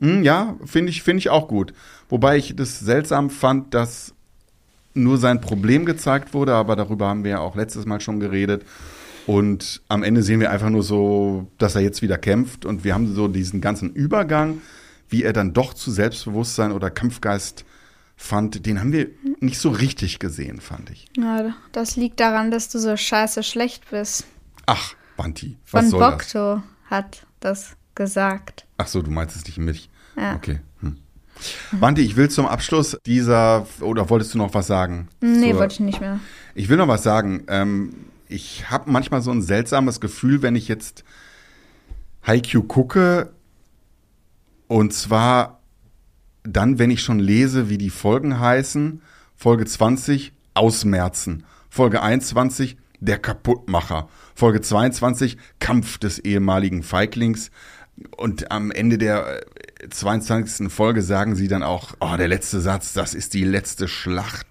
Hm, 0.00 0.22
ja, 0.22 0.56
finde 0.64 0.90
ich, 0.90 1.02
finde 1.02 1.18
ich 1.18 1.28
auch 1.30 1.48
gut. 1.48 1.74
Wobei 2.08 2.36
ich 2.38 2.54
das 2.56 2.78
seltsam 2.78 3.30
fand, 3.30 3.74
dass 3.74 4.14
nur 4.94 5.18
sein 5.18 5.40
Problem 5.40 5.84
gezeigt 5.86 6.34
wurde, 6.34 6.54
aber 6.54 6.74
darüber 6.76 7.08
haben 7.08 7.22
wir 7.24 7.32
ja 7.32 7.38
auch 7.40 7.54
letztes 7.56 7.84
Mal 7.86 8.00
schon 8.00 8.18
geredet. 8.20 8.64
Und 9.30 9.80
am 9.86 10.02
Ende 10.02 10.24
sehen 10.24 10.40
wir 10.40 10.50
einfach 10.50 10.70
nur 10.70 10.82
so, 10.82 11.46
dass 11.56 11.76
er 11.76 11.82
jetzt 11.82 12.02
wieder 12.02 12.18
kämpft 12.18 12.64
und 12.64 12.82
wir 12.82 12.94
haben 12.94 13.14
so 13.14 13.28
diesen 13.28 13.60
ganzen 13.60 13.92
Übergang, 13.92 14.60
wie 15.08 15.22
er 15.22 15.32
dann 15.32 15.52
doch 15.52 15.72
zu 15.72 15.92
Selbstbewusstsein 15.92 16.72
oder 16.72 16.90
Kampfgeist 16.90 17.64
fand, 18.16 18.66
den 18.66 18.80
haben 18.80 18.92
wir 18.92 19.06
nicht 19.38 19.60
so 19.60 19.70
richtig 19.70 20.18
gesehen, 20.18 20.60
fand 20.60 20.90
ich. 20.90 21.06
Ja, 21.16 21.54
das 21.70 21.94
liegt 21.94 22.18
daran, 22.18 22.50
dass 22.50 22.70
du 22.70 22.80
so 22.80 22.96
scheiße 22.96 23.44
schlecht 23.44 23.88
bist. 23.92 24.24
Ach, 24.66 24.94
Banti, 25.16 25.56
was 25.70 25.82
Von 25.82 25.90
soll 25.90 26.00
das? 26.00 26.10
Bokto 26.10 26.62
hat 26.86 27.24
das 27.38 27.76
gesagt. 27.94 28.66
Ach 28.78 28.88
so, 28.88 29.00
du 29.00 29.12
meinst 29.12 29.36
es 29.36 29.44
nicht 29.44 29.58
mich. 29.58 29.90
Ja. 30.16 30.34
Okay. 30.34 30.58
Hm. 30.80 30.96
Banti, 31.78 32.02
ich 32.02 32.16
will 32.16 32.28
zum 32.30 32.46
Abschluss 32.46 32.98
dieser, 33.06 33.64
oder 33.80 34.10
wolltest 34.10 34.34
du 34.34 34.38
noch 34.38 34.52
was 34.54 34.66
sagen? 34.66 35.06
Nee, 35.20 35.52
Zur- 35.52 35.60
wollte 35.60 35.74
ich 35.74 35.80
nicht 35.80 36.00
mehr. 36.00 36.18
Ich 36.56 36.68
will 36.68 36.78
noch 36.78 36.88
was 36.88 37.04
sagen. 37.04 37.44
Ähm, 37.46 37.94
ich 38.30 38.70
habe 38.70 38.90
manchmal 38.90 39.22
so 39.22 39.30
ein 39.32 39.42
seltsames 39.42 40.00
Gefühl, 40.00 40.42
wenn 40.42 40.54
ich 40.54 40.68
jetzt 40.68 41.04
Haikyuu 42.26 42.62
gucke. 42.62 43.32
Und 44.68 44.94
zwar 44.94 45.60
dann, 46.44 46.78
wenn 46.78 46.90
ich 46.90 47.02
schon 47.02 47.18
lese, 47.18 47.68
wie 47.68 47.78
die 47.78 47.90
Folgen 47.90 48.38
heißen. 48.38 49.02
Folge 49.34 49.66
20, 49.66 50.32
Ausmerzen. 50.54 51.44
Folge 51.68 52.02
21, 52.02 52.76
der 53.00 53.18
Kaputtmacher. 53.18 54.08
Folge 54.34 54.60
22, 54.60 55.36
Kampf 55.58 55.98
des 55.98 56.20
ehemaligen 56.20 56.84
Feiglings. 56.84 57.50
Und 58.16 58.52
am 58.52 58.70
Ende 58.70 58.96
der 58.96 59.42
äh, 59.82 59.88
22. 59.88 60.72
Folge 60.72 61.02
sagen 61.02 61.34
sie 61.34 61.48
dann 61.48 61.64
auch, 61.64 61.94
oh, 62.00 62.16
der 62.16 62.28
letzte 62.28 62.60
Satz, 62.60 62.92
das 62.92 63.14
ist 63.14 63.34
die 63.34 63.44
letzte 63.44 63.88
Schlacht 63.88 64.46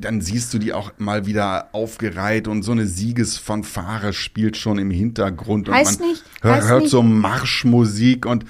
dann 0.00 0.20
siehst 0.20 0.52
du 0.54 0.58
die 0.58 0.72
auch 0.72 0.92
mal 0.98 1.26
wieder 1.26 1.68
aufgereiht 1.72 2.48
und 2.48 2.62
so 2.62 2.72
eine 2.72 2.86
Siegesfanfare 2.86 4.12
spielt 4.12 4.56
schon 4.56 4.78
im 4.78 4.90
Hintergrund 4.90 5.68
und 5.68 5.74
Heißt 5.74 6.00
man 6.00 6.10
nicht- 6.10 6.24
hör, 6.42 6.66
hört 6.66 6.82
nicht- 6.82 6.90
so 6.90 7.02
Marschmusik 7.02 8.26
und 8.26 8.44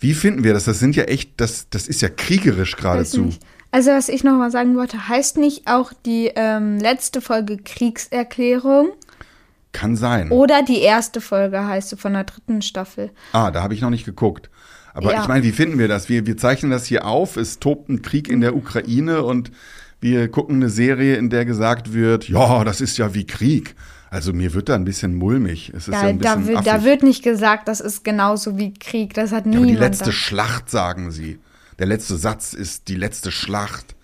wie 0.00 0.14
finden 0.14 0.42
wir 0.44 0.52
das? 0.52 0.64
Das 0.64 0.78
sind 0.80 0.96
ja 0.96 1.04
echt, 1.04 1.32
das, 1.40 1.68
das 1.70 1.86
ist 1.88 2.02
ja 2.02 2.08
kriegerisch 2.08 2.76
geradezu. 2.76 3.30
Also, 3.70 3.90
was 3.92 4.08
ich 4.08 4.22
noch 4.24 4.36
mal 4.36 4.50
sagen 4.50 4.76
wollte, 4.76 5.08
heißt 5.08 5.36
nicht 5.38 5.66
auch 5.66 5.92
die 6.04 6.30
ähm, 6.34 6.78
letzte 6.78 7.20
Folge 7.20 7.56
Kriegserklärung 7.56 8.90
Kann 9.72 9.96
sein. 9.96 10.30
oder 10.30 10.62
die 10.62 10.80
erste 10.80 11.20
Folge 11.20 11.64
heißt 11.66 11.90
sie 11.90 11.96
von 11.96 12.12
der 12.12 12.24
dritten 12.24 12.60
Staffel? 12.62 13.10
Ah, 13.32 13.50
da 13.50 13.62
habe 13.62 13.74
ich 13.74 13.80
noch 13.80 13.90
nicht 13.90 14.04
geguckt. 14.04 14.50
Aber 14.92 15.12
Ja. 15.14 15.22
ich 15.22 15.28
meine, 15.28 15.42
wie 15.44 15.52
finden 15.52 15.78
wir 15.78 15.88
das? 15.88 16.10
Wir, 16.10 16.26
wir 16.26 16.36
zeichnen 16.36 16.70
das 16.70 16.84
hier 16.84 17.06
auf. 17.06 17.38
Es 17.38 17.60
tobt 17.60 17.88
ein 17.88 18.02
Krieg 18.02 18.28
in 18.28 18.42
der 18.42 18.54
Ukraine 18.54 19.22
und 19.22 19.50
wir 20.02 20.28
gucken 20.28 20.56
eine 20.56 20.68
Serie, 20.68 21.16
in 21.16 21.30
der 21.30 21.44
gesagt 21.46 21.94
wird, 21.94 22.28
ja, 22.28 22.64
das 22.64 22.80
ist 22.82 22.98
ja 22.98 23.14
wie 23.14 23.24
Krieg. 23.26 23.74
Also 24.10 24.34
mir 24.34 24.52
wird 24.52 24.68
da 24.68 24.74
ein 24.74 24.84
bisschen 24.84 25.14
mulmig. 25.14 25.70
Es 25.74 25.88
ist 25.88 25.94
ja, 25.94 26.02
Da, 26.02 26.08
ein 26.08 26.18
bisschen 26.18 26.42
da, 26.42 26.46
wird, 26.48 26.66
da 26.66 26.84
wird 26.84 27.02
nicht 27.02 27.22
gesagt, 27.22 27.66
das 27.68 27.80
ist 27.80 28.04
genauso 28.04 28.58
wie 28.58 28.74
Krieg. 28.74 29.14
Das 29.14 29.32
hat 29.32 29.46
Ja, 29.46 29.52
aber 29.52 29.60
niemand. 29.60 29.70
die 29.70 29.76
letzte 29.82 30.04
da- 30.06 30.12
Schlacht, 30.12 30.70
sagen 30.70 31.10
sie. 31.10 31.38
Der 31.78 31.86
letzte 31.86 32.16
Satz 32.16 32.52
ist 32.52 32.88
die 32.88 32.94
letzte 32.96 33.30
Schlacht. 33.32 33.94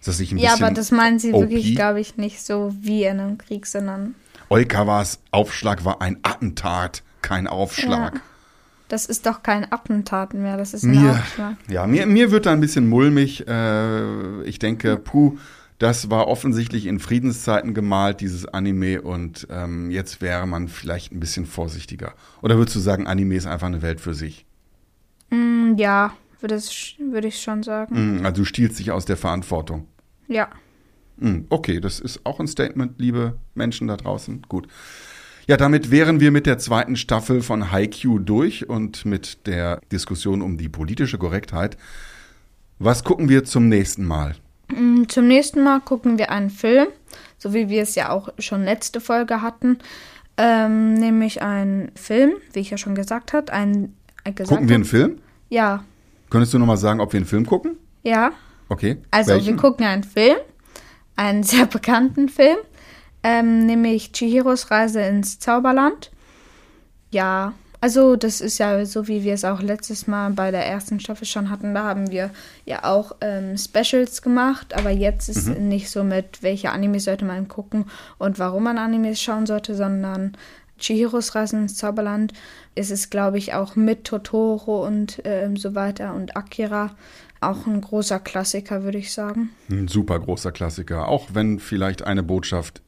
Ist 0.00 0.08
das 0.08 0.18
nicht 0.20 0.32
ein 0.32 0.38
ja, 0.38 0.52
bisschen 0.52 0.64
aber 0.64 0.74
das 0.74 0.90
meinen 0.90 1.18
sie 1.18 1.32
OP? 1.32 1.42
wirklich, 1.42 1.74
glaube 1.74 2.00
ich, 2.00 2.16
nicht 2.16 2.40
so 2.42 2.74
wie 2.80 3.04
in 3.04 3.20
einem 3.20 3.36
Krieg, 3.38 3.66
sondern 3.66 4.14
Olkawas 4.48 5.18
Aufschlag 5.32 5.84
war 5.84 6.00
ein 6.00 6.18
Attentat, 6.22 7.02
kein 7.20 7.46
Aufschlag. 7.46 8.14
Ja. 8.14 8.20
Das 8.88 9.06
ist 9.06 9.26
doch 9.26 9.42
kein 9.42 9.70
Attentat 9.72 10.34
mehr, 10.34 10.56
das 10.56 10.74
ist 10.74 10.84
ein 10.84 10.90
Mir, 11.02 11.10
Aufschlag. 11.12 11.56
ja, 11.68 11.86
mir, 11.86 12.06
mir 12.06 12.30
wird 12.30 12.46
da 12.46 12.52
ein 12.52 12.60
bisschen 12.60 12.88
mulmig. 12.88 13.46
Äh, 13.46 14.42
ich 14.44 14.58
denke, 14.58 14.96
puh, 14.96 15.38
das 15.78 16.08
war 16.10 16.28
offensichtlich 16.28 16.86
in 16.86 16.98
Friedenszeiten 17.00 17.74
gemalt, 17.74 18.20
dieses 18.20 18.46
Anime, 18.46 19.02
und 19.02 19.46
ähm, 19.50 19.90
jetzt 19.90 20.20
wäre 20.22 20.46
man 20.46 20.68
vielleicht 20.68 21.12
ein 21.12 21.20
bisschen 21.20 21.46
vorsichtiger. 21.46 22.14
Oder 22.42 22.56
würdest 22.56 22.76
du 22.76 22.80
sagen, 22.80 23.06
Anime 23.06 23.34
ist 23.36 23.46
einfach 23.46 23.66
eine 23.66 23.82
Welt 23.82 24.00
für 24.00 24.14
sich? 24.14 24.46
Hm, 25.30 25.76
Ja, 25.76 26.12
würde 26.40 26.56
würde 27.10 27.28
ich 27.28 27.40
schon 27.42 27.62
sagen. 27.62 27.94
Hm, 27.96 28.24
Also 28.26 28.42
du 28.42 28.44
stiehlst 28.44 28.78
dich 28.78 28.90
aus 28.92 29.04
der 29.04 29.16
Verantwortung. 29.16 29.86
Ja. 30.28 30.48
Hm, 31.18 31.46
Okay, 31.50 31.80
das 31.80 31.98
ist 32.00 32.20
auch 32.24 32.40
ein 32.40 32.46
Statement, 32.46 32.92
liebe 32.98 33.36
Menschen 33.54 33.88
da 33.88 33.96
draußen. 33.96 34.42
Gut. 34.48 34.68
Ja, 35.48 35.56
damit 35.56 35.90
wären 35.90 36.18
wir 36.20 36.32
mit 36.32 36.46
der 36.46 36.58
zweiten 36.58 36.96
Staffel 36.96 37.40
von 37.40 37.70
Haikyuu 37.70 38.18
durch 38.18 38.68
und 38.68 39.04
mit 39.04 39.46
der 39.46 39.80
Diskussion 39.92 40.42
um 40.42 40.56
die 40.58 40.68
politische 40.68 41.18
Korrektheit. 41.18 41.76
Was 42.78 43.04
gucken 43.04 43.28
wir 43.28 43.44
zum 43.44 43.68
nächsten 43.68 44.04
Mal? 44.04 44.34
Mm, 44.74 45.04
Zum 45.08 45.28
nächsten 45.28 45.62
Mal 45.62 45.80
gucken 45.80 46.18
wir 46.18 46.30
einen 46.30 46.50
Film, 46.50 46.88
so 47.38 47.54
wie 47.54 47.68
wir 47.68 47.82
es 47.82 47.94
ja 47.94 48.10
auch 48.10 48.28
schon 48.38 48.64
letzte 48.64 49.00
Folge 49.00 49.40
hatten. 49.40 49.78
Ähm, 50.36 50.94
nämlich 50.94 51.40
einen 51.42 51.92
Film, 51.94 52.32
wie 52.52 52.58
ich 52.60 52.70
ja 52.70 52.76
schon 52.76 52.94
gesagt 52.96 53.32
habe. 53.32 53.52
Ein, 53.52 53.94
ein 54.24 54.34
gesagt 54.34 54.50
Gucken 54.50 54.68
wir 54.68 54.74
einen 54.74 54.84
Film? 54.84 55.18
Ja, 55.48 55.84
Könntest 56.28 56.52
du 56.52 56.58
nochmal 56.58 56.76
sagen, 56.76 56.98
ob 57.00 57.12
wir 57.12 57.18
einen 57.18 57.26
Film 57.26 57.46
gucken? 57.46 57.76
ja. 58.02 58.32
Okay. 58.68 58.96
Also 59.12 59.30
Welchen? 59.30 59.46
wir 59.46 59.56
gucken 59.56 59.86
einen 59.86 60.02
Film, 60.02 60.38
einen 61.14 61.44
sehr 61.44 61.66
bekannten 61.66 62.28
Film, 62.28 62.56
ähm, 63.26 63.66
nämlich 63.66 64.12
Chihiros 64.12 64.70
Reise 64.70 65.00
ins 65.00 65.40
Zauberland. 65.40 66.12
Ja, 67.10 67.54
also 67.80 68.14
das 68.14 68.40
ist 68.40 68.58
ja 68.58 68.86
so, 68.86 69.08
wie 69.08 69.24
wir 69.24 69.34
es 69.34 69.44
auch 69.44 69.60
letztes 69.60 70.06
Mal 70.06 70.30
bei 70.30 70.52
der 70.52 70.64
ersten 70.64 71.00
Staffel 71.00 71.26
schon 71.26 71.50
hatten. 71.50 71.74
Da 71.74 71.82
haben 71.82 72.12
wir 72.12 72.30
ja 72.66 72.84
auch 72.84 73.16
ähm, 73.20 73.58
Specials 73.58 74.22
gemacht, 74.22 74.74
aber 74.74 74.90
jetzt 74.90 75.28
ist 75.28 75.48
nicht 75.58 75.90
so 75.90 76.04
mit, 76.04 76.44
welche 76.44 76.70
Anime 76.70 77.00
sollte 77.00 77.24
man 77.24 77.48
gucken 77.48 77.86
und 78.18 78.38
warum 78.38 78.62
man 78.62 78.78
Animes 78.78 79.20
schauen 79.20 79.46
sollte, 79.46 79.74
sondern 79.74 80.36
Chihiros 80.78 81.34
Reise 81.34 81.56
ins 81.56 81.74
Zauberland 81.74 82.32
ist 82.76 82.92
es, 82.92 83.10
glaube 83.10 83.38
ich, 83.38 83.54
auch 83.54 83.74
mit 83.74 84.04
Totoro 84.04 84.86
und 84.86 85.20
ähm, 85.24 85.56
so 85.56 85.74
weiter 85.74 86.14
und 86.14 86.36
Akira 86.36 86.94
auch 87.40 87.66
ein 87.66 87.80
großer 87.80 88.20
Klassiker, 88.20 88.84
würde 88.84 88.98
ich 88.98 89.12
sagen. 89.12 89.50
Ein 89.68 89.88
super 89.88 90.20
großer 90.20 90.52
Klassiker, 90.52 91.08
auch 91.08 91.30
wenn 91.32 91.58
vielleicht 91.58 92.02
eine 92.02 92.22
Botschaft 92.22 92.82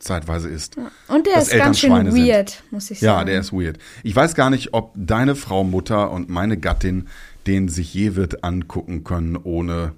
zeitweise 0.00 0.48
ist. 0.48 0.76
Und 1.08 1.26
der 1.26 1.40
ist 1.42 1.52
ganz 1.56 1.78
schön 1.78 1.90
Schweine 1.90 2.10
sind. 2.12 2.26
weird, 2.26 2.62
muss 2.70 2.90
ich 2.90 2.98
sagen. 3.00 3.18
Ja, 3.18 3.24
der 3.24 3.40
ist 3.40 3.52
weird. 3.52 3.78
Ich 4.02 4.16
weiß 4.16 4.34
gar 4.34 4.50
nicht, 4.50 4.74
ob 4.74 4.92
deine 4.96 5.36
Frau 5.36 5.62
Mutter 5.62 6.10
und 6.10 6.28
meine 6.28 6.56
Gattin 6.58 7.06
den 7.46 7.68
sich 7.68 7.94
je 7.94 8.16
wird 8.16 8.44
angucken 8.44 9.02
können, 9.02 9.36
ohne 9.36 9.92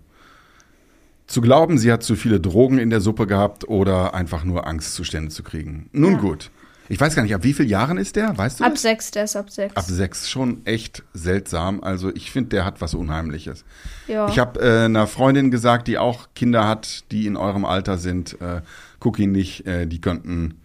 zu 1.26 1.40
glauben, 1.40 1.76
sie 1.78 1.90
hat 1.90 2.02
zu 2.02 2.14
viele 2.14 2.40
Drogen 2.40 2.78
in 2.78 2.88
der 2.90 3.00
Suppe 3.00 3.26
gehabt 3.26 3.66
oder 3.68 4.14
einfach 4.14 4.44
nur 4.44 4.66
Angstzustände 4.66 5.30
zu 5.30 5.42
kriegen. 5.42 5.88
Nun 5.92 6.14
Ja. 6.14 6.18
gut. 6.18 6.50
Ich 6.88 7.00
weiß 7.00 7.14
gar 7.14 7.22
nicht, 7.22 7.34
ab 7.34 7.42
wie 7.42 7.54
vielen 7.54 7.68
Jahren 7.68 7.96
ist 7.96 8.16
der? 8.16 8.36
Weißt 8.36 8.60
du 8.60 8.64
Ab 8.64 8.72
das? 8.72 8.82
sechs, 8.82 9.10
der 9.12 9.24
ist 9.24 9.34
ab 9.34 9.50
sechs. 9.50 9.74
Ab 9.76 9.84
sechs. 9.86 10.28
Schon 10.28 10.64
echt 10.66 11.02
seltsam. 11.14 11.82
Also 11.82 12.10
ich 12.14 12.30
finde, 12.30 12.50
der 12.50 12.64
hat 12.66 12.80
was 12.80 12.92
Unheimliches. 12.94 13.64
ja. 14.08 14.28
Ich 14.28 14.38
habe 14.38 14.60
äh, 14.60 14.84
einer 14.84 15.06
Freundin 15.06 15.50
gesagt, 15.50 15.88
die 15.88 15.96
auch 15.96 16.28
Kinder 16.34 16.68
hat, 16.68 17.04
die 17.10 17.26
in 17.26 17.36
eurem 17.36 17.64
Alter 17.64 17.96
sind, 17.98 18.40
äh, 18.42 18.60
guck 19.02 19.18
ihn 19.18 19.32
nicht, 19.32 19.66
äh, 19.66 19.86
die 19.86 20.00
könnten 20.00 20.60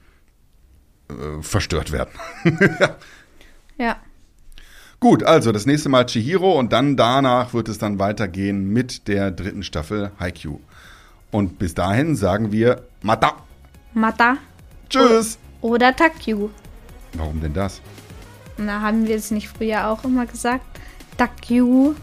äh, 1.10 1.42
verstört 1.42 1.92
werden. 1.92 2.12
ja. 3.80 3.98
Gut, 5.00 5.24
also 5.24 5.52
das 5.52 5.66
nächste 5.66 5.90
Mal 5.90 6.06
Chihiro 6.06 6.58
und 6.58 6.72
dann 6.72 6.96
danach 6.96 7.56
wird 7.56 7.68
es 7.68 7.80
dann 7.80 7.98
weitergehen 7.98 8.72
mit 8.72 9.08
der 9.08 9.32
dritten 9.32 9.64
Staffel 9.64 10.12
Haikyuu. 10.20 10.60
Und 11.32 11.58
bis 11.58 11.74
dahin 11.74 12.16
sagen 12.16 12.52
wir 12.52 12.84
Mata. 13.02 13.38
Mata 13.96 14.38
Tschüss. 14.88 15.40
oder 15.62 15.96
Takyu. 15.96 16.50
Warum 17.14 17.42
denn 17.42 17.54
das? 17.54 17.82
Na, 18.58 18.82
haben 18.82 19.08
wir 19.08 19.16
es 19.16 19.32
nicht 19.32 19.50
früher 19.50 19.88
auch 19.88 20.04
immer 20.04 20.28
gesagt? 20.28 20.64
Takyu. 21.18 21.96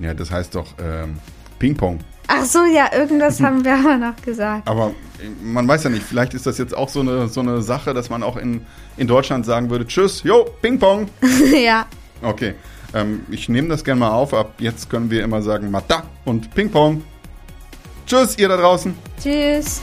Ja, 0.00 0.14
das 0.14 0.30
heißt 0.30 0.54
doch 0.54 0.68
ähm, 0.78 1.18
Ping-Pong. 1.58 1.98
Ach 2.28 2.44
so, 2.44 2.64
ja, 2.64 2.94
irgendwas 2.94 3.40
haben 3.42 3.64
wir 3.64 3.74
aber 3.74 3.96
noch 3.96 4.16
gesagt. 4.22 4.68
Aber 4.68 4.94
man 5.42 5.66
weiß 5.66 5.84
ja 5.84 5.90
nicht, 5.90 6.04
vielleicht 6.04 6.34
ist 6.34 6.46
das 6.46 6.58
jetzt 6.58 6.76
auch 6.76 6.88
so 6.88 7.00
eine, 7.00 7.28
so 7.28 7.40
eine 7.40 7.62
Sache, 7.62 7.94
dass 7.94 8.10
man 8.10 8.22
auch 8.22 8.36
in, 8.36 8.62
in 8.96 9.06
Deutschland 9.06 9.46
sagen 9.46 9.70
würde, 9.70 9.86
tschüss, 9.86 10.22
jo, 10.22 10.44
Ping-Pong. 10.62 11.08
ja. 11.64 11.86
Okay, 12.22 12.54
ähm, 12.94 13.20
ich 13.30 13.48
nehme 13.48 13.68
das 13.68 13.84
gerne 13.84 14.00
mal 14.00 14.10
auf. 14.10 14.32
Ab 14.34 14.54
jetzt 14.58 14.88
können 14.88 15.10
wir 15.10 15.22
immer 15.22 15.42
sagen 15.42 15.70
Mata 15.70 16.04
und 16.24 16.54
Ping-Pong. 16.54 17.02
Tschüss, 18.06 18.38
ihr 18.38 18.48
da 18.48 18.56
draußen. 18.56 18.94
Tschüss. 19.20 19.82